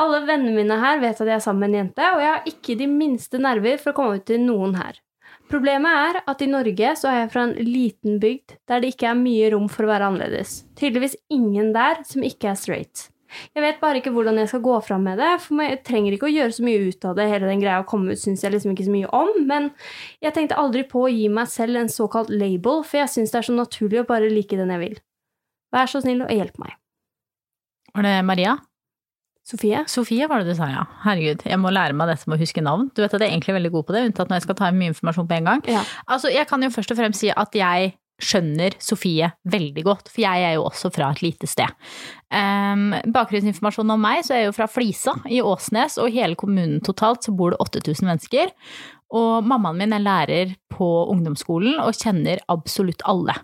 [0.00, 2.52] Alle vennene mine her vet at jeg er sammen med en jente, og jeg har
[2.54, 5.02] ikke de minste nerver for å komme ut til noen her.
[5.52, 9.10] Problemet er at i Norge så er jeg fra en liten bygd der det ikke
[9.10, 10.62] er mye rom for å være annerledes.
[10.80, 13.11] Tydeligvis ingen der som ikke er straight.
[13.56, 16.28] Jeg vet bare ikke hvordan jeg skal gå fram med det, for jeg trenger ikke
[16.28, 17.28] å gjøre så mye ut av det.
[17.32, 19.70] Hele den greia å komme ut syns jeg liksom ikke så mye om, men
[20.24, 23.42] jeg tenkte aldri på å gi meg selv en såkalt label, for jeg syns det
[23.42, 25.00] er så naturlig å bare like den jeg vil.
[25.72, 26.76] Vær så snill og hjelp meg.
[27.92, 28.58] Var det Maria?
[29.42, 29.80] Sofie?
[29.90, 30.84] Sofie var det du sa, ja.
[31.02, 32.86] Herregud, jeg må lære meg dette med å huske navn.
[32.94, 34.68] Du vet at jeg er egentlig veldig god på det, unntatt når jeg skal ta
[34.70, 35.64] inn mye informasjon på en gang.
[35.70, 35.82] Ja.
[36.06, 40.22] Altså, jeg kan jo først og fremst si at jeg skjønner Sofie veldig godt, for
[40.24, 41.70] jeg er jo også fra et lite sted.
[42.32, 46.38] Um, bakgrunnsinformasjon om meg, så er jeg jo fra Flisa i Åsnes, og i hele
[46.38, 48.52] kommunen totalt så bor det 8000 mennesker.
[49.12, 53.34] Og mammaen min er lærer på ungdomsskolen og kjenner absolutt alle.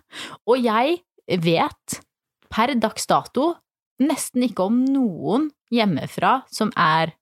[0.49, 1.01] Og jeg
[1.45, 2.01] vet
[2.49, 3.53] per dags dato
[4.01, 7.13] nesten ikke om noen hjemmefra som er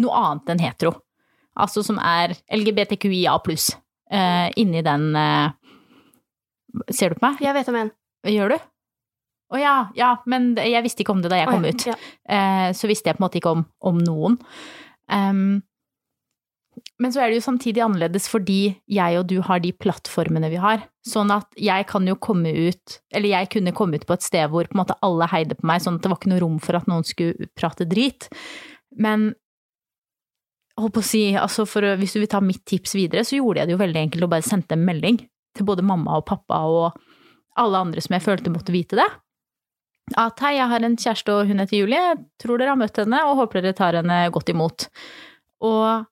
[0.00, 0.96] noe annet enn hetero.
[1.54, 3.70] Altså som er LGBTQIA pluss.
[4.10, 5.54] Uh, inni den uh,
[6.90, 7.42] Ser du på meg?
[7.44, 7.92] Jeg vet om en.
[8.28, 8.62] Gjør du?
[9.54, 11.86] Å ja, ja, men jeg visste ikke om det da jeg kom ut.
[11.90, 11.94] ja.
[12.24, 14.38] Eh, så visste jeg på en måte ikke om, om noen.
[15.12, 15.62] Um,
[17.02, 20.58] men så er det jo samtidig annerledes fordi jeg og du har de plattformene vi
[20.62, 20.86] har.
[21.06, 24.50] Sånn at jeg kan jo komme ut, eller jeg kunne komme ut på et sted
[24.50, 26.58] hvor på en måte alle heide på meg, sånn at det var ikke noe rom
[26.62, 28.30] for at noen skulle prate drit.
[28.96, 29.32] Men
[30.80, 33.62] holdt på å si, altså for, hvis du vil ta mitt tips videre, så gjorde
[33.62, 35.20] jeg det jo veldig enkelt og bare sendte en melding
[35.54, 36.98] til både mamma og pappa og
[37.60, 39.06] alle andre som jeg følte måtte vite det.
[40.20, 43.22] At hei, jeg har en kjæreste og hun heter Julie, tror dere har møtt henne
[43.28, 44.88] og håper dere tar henne godt imot.
[45.64, 46.10] Og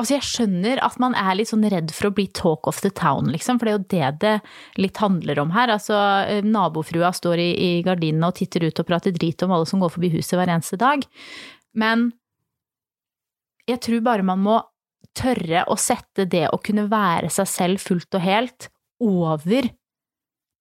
[0.00, 2.90] Altså, jeg skjønner at man er litt sånn redd for å bli talk of the
[2.90, 5.70] town, liksom, for det er jo det det litt handler om her.
[5.70, 5.94] Altså,
[6.26, 9.84] eh, nabofrua står i, i gardinene og titter ut og prater drit om alle som
[9.84, 11.04] går forbi huset hver eneste dag.
[11.78, 12.08] Men
[13.70, 14.58] jeg tror bare man må
[15.18, 18.68] tørre å sette det å kunne være seg selv fullt og helt
[19.02, 19.68] over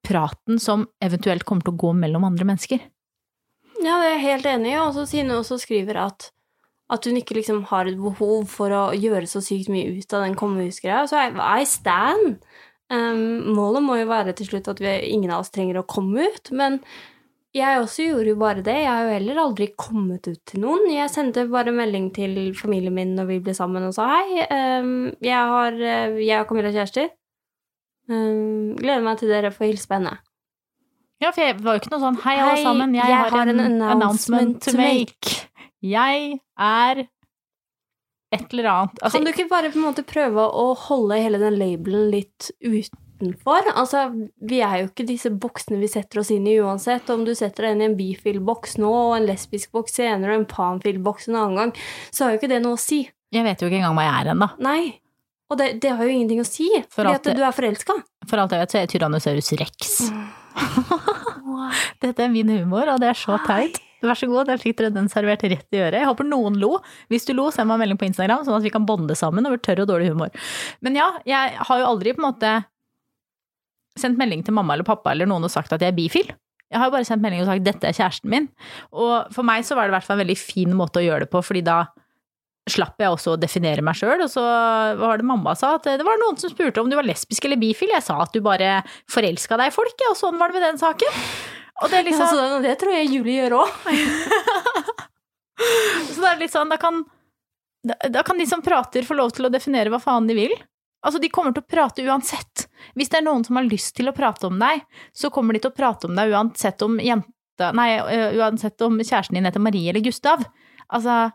[0.06, 2.82] praten som eventuelt kommer til å gå mellom andre mennesker.
[3.82, 4.80] Ja, det er jeg helt enig i.
[4.82, 6.30] Og så hun også skriver at,
[6.94, 10.26] at hun ikke liksom har et behov for å gjøre så sykt mye ut av
[10.26, 12.42] den kommehusgreia, så I, stand.
[12.92, 16.28] Um, målet må jo være til slutt at vi, ingen av oss trenger å komme
[16.28, 16.82] ut, men
[17.52, 18.78] jeg også gjorde jo bare det.
[18.80, 20.86] Jeg har jo heller aldri kommet ut til noen.
[20.92, 25.10] Jeg sendte bare melding til familien min når vi ble sammen og sa hei, um,
[25.20, 27.12] jeg, har, uh, jeg og Camilla er kjærester.
[28.12, 30.16] Um, gleder meg til dere får hilse på henne.
[31.22, 33.52] Ja, for jeg var jo ikke noe sånn hei, alle sammen, jeg, jeg har, har
[33.52, 35.36] en, en announcement, announcement to to make.
[35.86, 37.04] Jeg er
[38.32, 39.02] et eller annet.
[39.02, 42.52] Altså, kan du ikke bare på en måte prøve å holde hele den labelen litt
[43.22, 43.70] utenfor?
[43.78, 44.02] Altså,
[44.42, 47.10] vi er jo ikke disse boksene vi setter oss inn i uansett.
[47.14, 50.42] Om du setter deg inn i en bifil-boks nå, og en lesbisk boks senere, og
[50.42, 51.76] en panfil-boks en annen gang,
[52.12, 53.04] så har jo ikke det noe å si.
[53.32, 54.50] Jeg vet jo ikke engang hva jeg er ennå.
[54.60, 54.82] Nei.
[55.52, 57.94] Og det, det har jo ingenting å si, For fordi at det- du er forelska.
[58.28, 59.98] For alt jeg vet, så er jeg Tyrannosaurus rex.
[62.02, 63.80] Dette er min humor, og det er så teit.
[64.02, 66.00] Vær så god, jeg fikk dere den servert rett i øret.
[66.00, 66.80] Jeg håper noen lo.
[67.12, 69.46] Hvis du lo, send meg en melding på Instagram, sånn at vi kan bonde sammen
[69.46, 70.34] over tørr og dårlig humor.
[70.82, 72.54] Men ja, jeg har jo aldri på en måte
[74.00, 76.32] sendt melding til mamma eller pappa eller noen og sagt at jeg er bifil.
[76.72, 78.48] Jeg har jo bare sendt melding og sagt dette er kjæresten min.
[78.96, 81.26] Og for meg så var det i hvert fall en veldig fin måte å gjøre
[81.26, 81.82] det på, fordi da
[82.70, 84.22] slapp jeg også å definere meg sjøl.
[84.24, 84.44] Og så
[85.02, 87.60] var det mamma sa at det var noen som spurte om du var lesbisk eller
[87.60, 87.92] bifil.
[87.92, 88.80] Jeg sa at du bare
[89.12, 91.22] forelska deg i folk, ja, og sånn var det med den saken.
[91.82, 93.72] Og det er liksom Ja, så det tror jeg Julie gjør òg.
[95.62, 97.04] Så det er litt sånn, da kan,
[97.86, 100.56] da, da kan de som prater få lov til å definere hva faen de vil.
[101.02, 102.68] Altså, de kommer til å prate uansett.
[102.98, 104.84] Hvis det er noen som har lyst til å prate om deg,
[105.18, 107.38] så kommer de til å prate om deg uansett om jenta
[107.78, 110.42] Nei, øh, uansett om kjæresten din heter Marie eller Gustav.
[110.90, 111.28] Altså,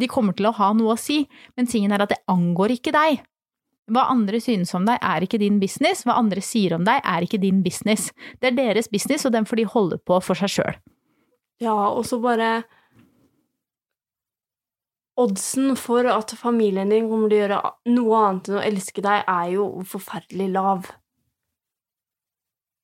[0.00, 1.20] de kommer til å ha noe å si,
[1.54, 3.20] men tingen er at det angår ikke deg.
[3.94, 6.02] Hva andre synes om deg, er ikke din business.
[6.06, 8.10] Hva andre sier om deg, er ikke din business.
[8.40, 10.80] Det er deres business, og den får de holde på for seg sjøl.
[11.62, 12.62] Ja, og så bare
[15.18, 17.60] Oddsen for at familien din kommer til å gjøre
[17.90, 20.92] noe annet enn å elske deg, er jo forferdelig lav.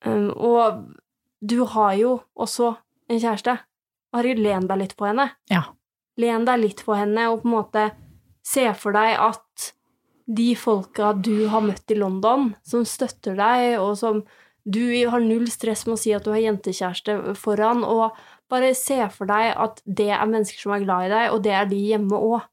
[0.04, 0.82] Um, og
[1.40, 2.74] du har jo også
[3.12, 3.56] en kjæreste.
[4.14, 5.28] Herregud, len deg litt på henne.
[5.50, 5.62] Ja.
[6.20, 7.86] Len deg litt på henne, og på en måte
[8.44, 9.70] se for deg at
[10.24, 14.22] de folka du har møtt i London, som støtter deg, og som
[14.64, 18.16] du har null stress med å si at du har jentekjæreste foran, og
[18.54, 21.54] bare se for deg at det er mennesker som er glad i deg, og det
[21.54, 22.46] er de hjemme òg.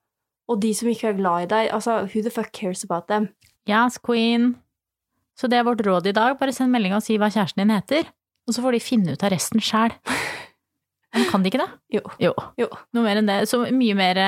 [0.51, 3.29] Og de som ikke er glad i deg, altså, who the fuck cares about them?
[3.69, 4.55] Yes, queen.
[5.39, 6.35] Så det er vårt råd i dag.
[6.39, 8.09] Bare send melding og si hva kjæresten din heter.
[8.49, 9.93] Og så får de finne ut av resten sjæl.
[11.15, 11.69] Men kan de ikke det?
[11.95, 12.03] Jo.
[12.23, 12.33] Jo.
[12.59, 12.67] Jo.
[12.95, 13.39] Noe mer enn det.
[13.49, 14.19] Så mye mer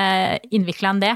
[0.54, 1.12] innvikla enn det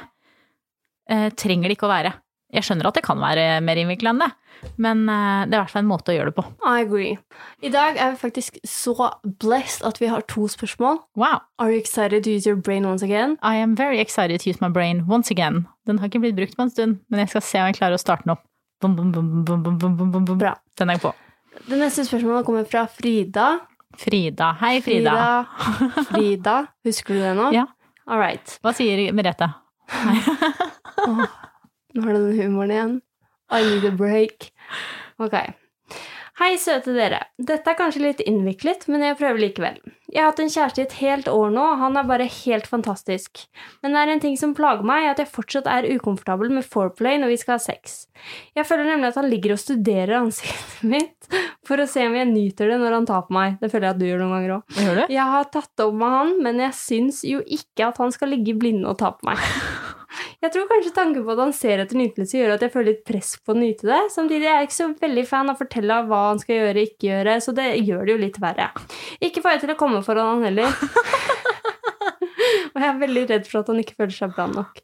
[1.09, 2.14] eh, trenger det ikke å være.
[2.49, 4.28] Jeg skjønner at det kan være mer innvikla enn det,
[4.80, 6.44] men eh, det er i hvert fall en måte å gjøre det på.
[6.64, 7.18] I agree.
[7.61, 8.94] I dag er vi faktisk så
[9.44, 11.03] blessed at vi har to spørsmål.
[11.18, 11.42] Wow.
[11.61, 13.36] Are you excited to use your brain once again?
[13.42, 15.66] I am very excited to use my brain once again.
[15.86, 17.99] Den har ikke blitt brukt på en stund, men jeg skal se om jeg klarer
[17.99, 18.46] å starte den opp.
[18.80, 20.55] Bum, bum, bum, Bra.
[20.78, 21.12] Den er jeg på.
[21.68, 23.49] Det neste spørsmålet kommer fra Frida.
[23.99, 24.53] Frida.
[24.62, 25.16] Hei, Frida.
[25.59, 26.05] Frida.
[26.12, 26.57] Frida.
[26.86, 27.51] Husker du det nå?
[27.57, 27.66] Ja.
[28.09, 28.57] All right.
[28.64, 29.51] Hva sier Merete?
[29.92, 30.16] Hei.
[31.09, 31.26] oh.
[31.99, 32.99] nå har du den humoren igjen.
[33.51, 34.53] I need a break.
[35.18, 35.34] Ok.
[36.38, 37.24] Hei, søte dere.
[37.42, 39.80] Dette er kanskje litt innviklet, men jeg prøver likevel.
[40.07, 42.68] Jeg har hatt en kjæreste i et helt år nå, og han er bare helt
[42.70, 43.42] fantastisk.
[43.82, 47.18] Men det er en ting som plager meg, at jeg fortsatt er ukomfortabel med foreplay
[47.18, 48.05] når vi skal ha sex.
[48.55, 51.28] Jeg føler nemlig at han ligger og studerer ansiktet mitt
[51.66, 53.59] for å se om jeg nyter det når han tar på meg.
[53.59, 54.78] Det føler jeg at du gjør noen ganger òg.
[55.18, 58.30] Jeg har tatt det opp med han, men jeg syns jo ikke at han skal
[58.36, 59.42] ligge i blinde og ta på meg.
[60.42, 63.04] Jeg tror kanskje tanken på at han ser etter nytelse gjør at jeg føler litt
[63.09, 64.00] press på å nyte det.
[64.14, 67.11] Samtidig er jeg ikke så veldig fan av å fortelle hva han skal gjøre, ikke
[67.11, 68.70] gjøre, så det gjør det jo litt verre.
[69.20, 70.72] Ikke får jeg til å komme foran han heller.
[72.75, 74.81] Og jeg er veldig redd for at han ikke føler seg bra nok.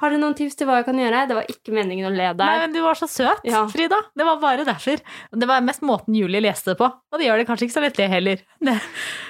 [0.00, 1.22] Har du noen tips til hva jeg kan gjøre?
[1.28, 3.64] Det var ikke meningen å le Nei, men du var så søt, Ja.
[3.72, 3.98] Frida.
[4.16, 5.02] Det var bare derfor.
[5.32, 6.88] Det var mest måten Julie leste det på.
[6.88, 8.44] Og det gjør det kanskje ikke så lett, det heller.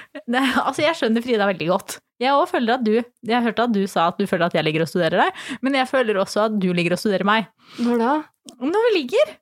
[0.09, 1.99] Det, det, altså, jeg skjønner Frida veldig godt.
[2.17, 4.65] Jeg òg føler at du Jeg hørte at du sa at du føler at jeg
[4.65, 7.45] ligger og studerer deg, men jeg føler også at du ligger og studerer meg.
[7.77, 8.15] Hvor da?
[8.57, 9.35] Når vi ligger.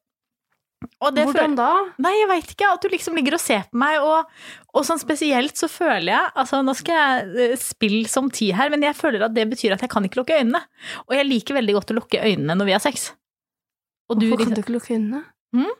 [1.02, 1.70] Hvordan da?
[2.02, 2.70] Nei, jeg veit ikke.
[2.76, 4.30] At du liksom ligger og ser på meg, og,
[4.78, 8.70] og sånn spesielt så føler jeg Altså, nå skal jeg eh, spille som ti her,
[8.74, 10.62] men jeg føler at det betyr at jeg kan ikke lukke øynene.
[11.08, 13.10] Og jeg liker veldig godt å lukke øynene når vi har sex.
[14.08, 15.24] Og du Hvorfor kan liksom du ikke lukke øynene?
[15.58, 15.76] Mm?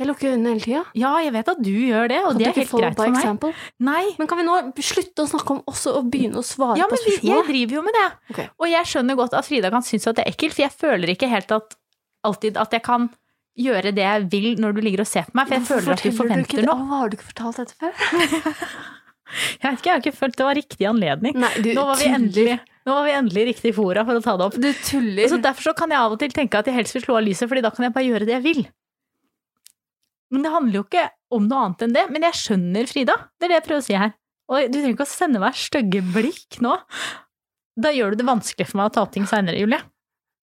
[0.00, 0.82] Jeg lukker øynene hele tida.
[0.96, 3.18] Ja, jeg vet at du gjør det, og Kan det er helt greit for meg.
[3.20, 3.50] example?
[3.84, 4.04] Nei.
[4.16, 6.96] Men kan vi nå slutte å snakke om oss og begynne å svare Ja, på
[6.96, 8.06] men jeg driver jo med det.
[8.32, 8.48] Okay.
[8.56, 11.12] Og jeg skjønner godt at Frida kan synes at det er ekkelt, for jeg føler
[11.12, 11.76] ikke helt at
[12.24, 13.10] alltid at jeg kan
[13.58, 15.92] gjøre det jeg vil når du ligger og ser på meg, for jeg Hvorfor føler
[15.96, 16.76] at du forventer du noe.
[16.78, 17.92] Å, har du ikke fortalt dette før?
[19.30, 21.36] Jeg vet ikke, jeg har ikke følt det var riktig anledning.
[21.38, 24.22] Nei, du Nå var vi endelig, nå var vi endelig i riktig fora for å
[24.24, 24.56] ta det opp.
[24.58, 25.28] Du tuller.
[25.30, 27.22] Så derfor så kan jeg av og til tenke at jeg helst vil slå av
[27.28, 28.64] lyset, fordi da kan jeg bare gjøre det jeg vil.
[30.34, 31.06] Men det handler jo ikke
[31.38, 32.04] om noe annet enn det.
[32.10, 33.16] Men jeg skjønner Frida.
[33.38, 34.12] Det er det jeg prøver å si her.
[34.50, 36.74] Og du trenger ikke å sende meg stygge blikk nå.
[37.80, 39.78] Da gjør du det vanskelig for meg å ta opp ting seinere, Julie.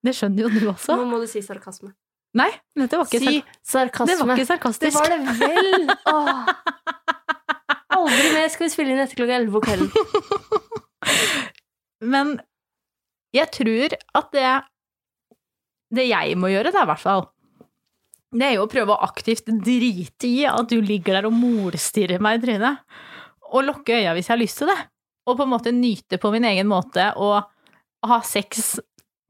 [0.07, 0.95] Det skjønner jo du også.
[0.95, 1.91] Nå må du si sarkasme.
[2.37, 4.11] Nei, dette var ikke, Si sarkasme.
[4.13, 4.93] det var ikke sarkastisk.
[4.93, 5.87] Det var det vel!
[6.13, 6.43] Åh.
[7.97, 9.89] Aldri mer skal vi spille inn etter klokka elleve på kvelden.
[12.13, 12.35] Men
[13.35, 14.51] jeg tror at det
[15.97, 17.21] Det jeg må gjøre, da, i hvert fall,
[18.35, 22.19] det er jo å prøve å aktivt drite i at du ligger der og molstirrer
[22.21, 22.81] meg i trynet.
[23.55, 24.75] Og lukke øya hvis jeg har lyst til det.
[25.27, 27.47] Og på en måte nyte på min egen måte og
[28.07, 28.75] ha sex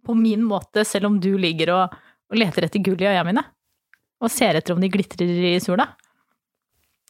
[0.07, 1.95] på min måte, selv om du ligger og,
[2.31, 3.43] og leter etter gull i øya mine.
[4.23, 5.91] Og ser etter om de glitrer i sola.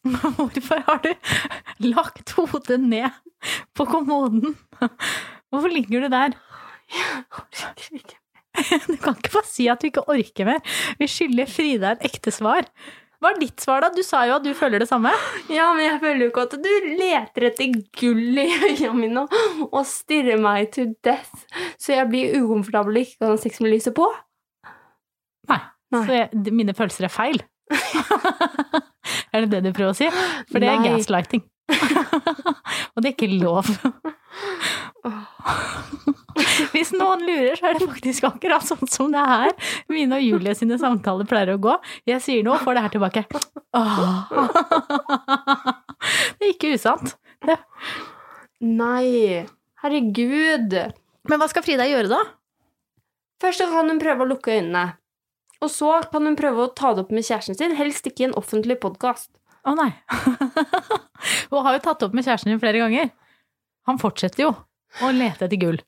[0.37, 1.11] Hvorfor har du
[1.87, 3.09] lagt hodet ned
[3.75, 4.55] på kommoden?
[5.49, 6.37] Hvorfor ligger du der?
[8.87, 10.63] Du kan ikke bare si at du ikke orker mer.
[10.97, 12.65] Vi skylder Frida et ekte svar.
[13.17, 13.89] Hva er ditt svar, da?
[13.89, 15.09] Du sa jo at du føler det samme.
[15.49, 19.23] Ja, men jeg føler jo ikke at du leter etter gull i øya mine
[19.67, 21.47] og stirrer meg to death,
[21.81, 24.05] så jeg blir ukomfortabel og ikke kan ha sex med lyset på.
[25.95, 26.03] Nei.
[26.03, 27.39] Så jeg, mine følelser er feil.
[29.33, 30.09] er det det du prøver å si?
[30.51, 30.91] For det er Nei.
[30.93, 31.43] gaslighting.
[32.93, 33.69] og det er ikke lov.
[36.73, 39.53] Hvis noen lurer, så er det faktisk akkurat sånn som det er her.
[39.91, 41.73] Mine og Julie sine samtaler pleier å gå.
[42.09, 43.25] Jeg sier noe, får det her tilbake.
[46.37, 47.15] Det er ikke usant.
[47.45, 47.57] Det.
[48.63, 49.45] Nei,
[49.83, 50.77] herregud.
[51.27, 52.21] Men hva skal Frida gjøre, da?
[53.41, 54.85] Først kan hun prøve å lukke øynene.
[55.63, 58.29] Og så kan hun prøve å ta det opp med kjæresten sin, helst ikke i
[58.29, 59.31] en offentlig podkast.
[59.67, 59.89] Å nei.
[61.51, 63.09] Hun har jo tatt det opp med kjæresten din flere ganger.
[63.89, 64.51] Han fortsetter jo
[65.03, 65.79] å lete etter gull.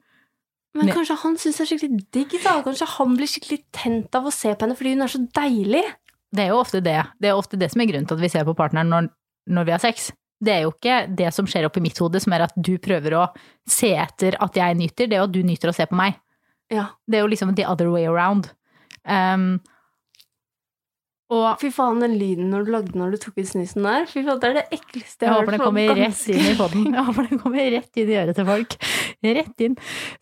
[0.78, 2.60] Men kanskje han syns det er skikkelig digg, da?
[2.66, 5.84] Kanskje han blir skikkelig tent av å se på henne fordi hun er så deilig?
[6.30, 6.98] Det er jo ofte det.
[7.18, 9.10] Det er ofte det som er grunnen til at vi ser på partneren når,
[9.50, 10.12] når vi har sex.
[10.40, 13.18] Det er jo ikke det som skjer oppi mitt hode, som er at du prøver
[13.18, 13.26] å
[13.68, 16.20] se etter at jeg nyter, det er jo at du nyter å se på meg.
[16.72, 16.92] Ja.
[17.10, 18.52] Det er jo liksom the other way around.
[19.10, 19.52] Um,
[21.30, 24.08] og Fy faen, den lyden når du lagde når du tok ut snusen der.
[24.10, 25.76] Fy faen, Det er det ekleste jeg jeg har håper den hørt.
[25.76, 26.88] på rett inn i poden.
[26.98, 28.78] Jeg håper den kommer rett inn i øret til folk.
[29.30, 29.76] Rett inn.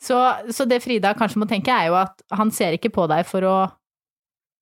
[0.03, 0.17] Så,
[0.51, 3.47] så det Frida kanskje må tenke, er jo at han ser ikke på deg for
[3.47, 3.57] å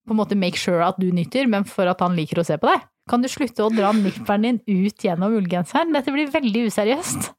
[0.06, 2.60] på en måte make sure at du nyter, men for at han liker å se
[2.62, 2.84] på deg.
[3.10, 5.94] Kan du slutte å dra nipperen din ut gjennom ullgenseren?
[5.98, 7.32] Dette blir veldig useriøst.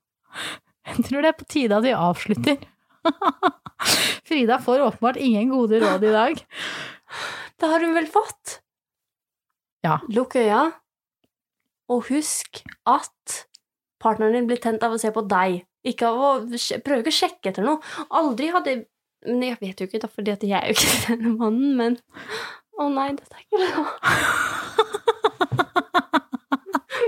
[0.86, 2.62] Jeg tror det er på tide at vi avslutter.
[4.28, 6.34] Frida får åpenbart ingen gode råd i dag.
[7.60, 8.44] Det har hun vel fått?
[9.86, 9.94] Ja.
[10.14, 10.62] Lukk øya,
[11.90, 12.50] og husk
[12.88, 13.46] at
[14.02, 15.50] partneren din blir tent av å se på deg.
[15.86, 17.78] Ikke av å sj- Prøv ikke å sjekke etter noe.
[18.14, 18.72] Aldri hadde
[19.26, 21.92] Men jeg vet jo ikke, da, fordi at jeg er jo ikke denne mannen, men
[22.82, 23.86] Å nei, dette er ikke lov.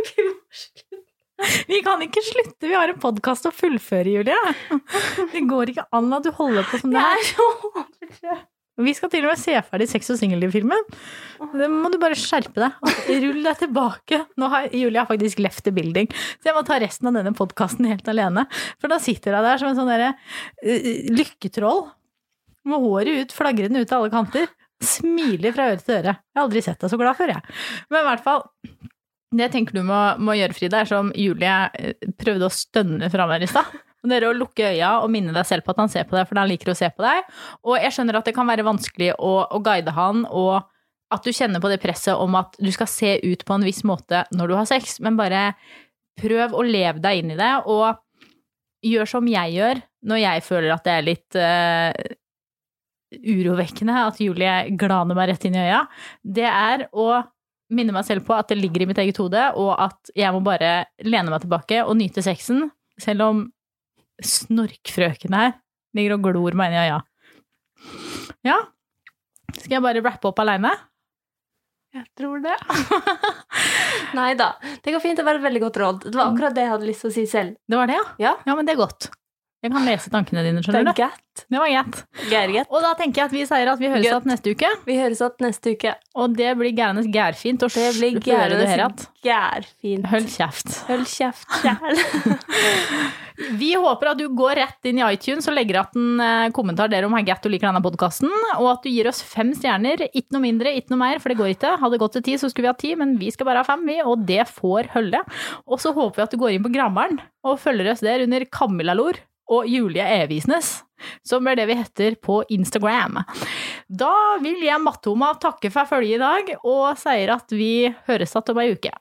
[0.05, 0.97] Vi må slutte.
[1.70, 4.57] Vi kan ikke slutte, vi har en podkast å fullføre, Julie.
[5.32, 8.42] Det går ikke an at du holder på som det er.
[8.74, 10.88] Vi skal til og med se ferdig Sex og singelliv-filmen.
[11.55, 12.95] Det må du bare skjerpe deg.
[13.22, 14.18] Rull deg tilbake.
[14.40, 16.09] Nå har Julie faktisk left the building,
[16.40, 18.49] så jeg må ta resten av denne podkasten helt alene.
[18.82, 21.86] For da sitter hun der som en sånn derre uh, lykketroll.
[22.66, 24.51] Med håret ut, flagrende ut av alle kanter.
[24.82, 26.16] Smiler fra øre til øre.
[26.18, 27.57] Jeg har aldri sett deg så glad før, jeg.
[27.92, 28.42] Men i hvert fall
[29.39, 33.11] det jeg tenker du må, må gjøre, Frida, er som Julie eh, prøvde å stønne
[33.12, 33.72] fra meg i stad.
[34.05, 36.28] Det er å lukke øya og minne deg selv på at han ser på deg,
[36.28, 37.24] for han liker å se på deg.
[37.64, 40.66] Og jeg skjønner at det kan være vanskelig å, å guide han, og
[41.14, 43.80] at du kjenner på det presset om at du skal se ut på en viss
[43.87, 45.53] måte når du har sex, men bare
[46.20, 47.97] prøv å leve deg inn i det, og
[48.85, 51.93] gjør som jeg gjør når jeg føler at det er litt uh,
[53.14, 55.85] urovekkende at Julie glaner meg rett inn i øya.
[56.20, 57.09] Det er å
[57.73, 60.43] minne meg selv på at det ligger i mitt eget hode, og at jeg må
[60.45, 62.69] bare lene meg tilbake og nyte sexen,
[63.01, 63.45] selv om
[64.23, 65.55] snorkfrøken her
[65.97, 66.99] ligger og glor meg inn i øya.
[68.47, 68.59] Ja.
[69.55, 70.73] Skal jeg bare rappe opp aleine?
[71.95, 72.55] Jeg tror det.
[74.19, 74.49] Nei da.
[74.83, 75.19] Det går fint.
[75.21, 76.01] Det var et veldig godt råd.
[76.09, 77.55] Det var akkurat det jeg hadde lyst til å si selv.
[77.71, 78.07] Det var det, ja?
[78.25, 78.33] Ja.
[78.49, 79.07] Ja, men det er godt.
[79.65, 80.91] Jeg kan lese tankene dine, skjønner er du.
[81.49, 82.01] Det var greit.
[82.29, 82.69] Gærget.
[82.69, 84.69] Og da tenker jeg at vi sier at vi høres igjen neste uke.
[84.85, 85.95] Vi høres igjen neste uke.
[86.21, 88.99] Og det blir gærenes gærfint Og Det blir igjen.
[89.25, 90.09] gærfint.
[90.12, 90.75] Hold kjeft.
[90.91, 92.03] Hold kjeft, kjæl.
[93.59, 96.93] Vi håper at du går rett inn i iTunes og legger igjen en eh, kommentar
[96.93, 100.05] der om hvor godt du liker denne podkasten, og at du gir oss fem stjerner.
[100.12, 101.75] Ikke noe mindre, ikke noe mer, for det går ikke.
[101.81, 103.67] Hadde det gått til ti, så skulle vi hatt ti, men vi skal bare ha
[103.67, 105.25] fem, vi, og det får holde.
[105.67, 108.47] Og så håper vi at du går inn på Grammeren og følger oss der under
[108.55, 109.19] Camillalor
[109.51, 110.82] og Julie Evisnes,
[111.26, 113.22] som er det vi heter på Instagram.
[113.88, 118.55] Da vil jeg Mattoma takke for følget i dag, og sier at vi høres igjen
[118.55, 118.95] om ei uke.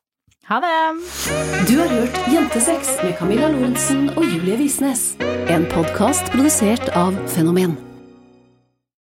[0.51, 0.73] Ha det!
[1.69, 5.13] Du har hørt Jentesex med Camilla Lorentzen og Julie Visnes.
[5.47, 7.92] En podkast produsert av Fenomen.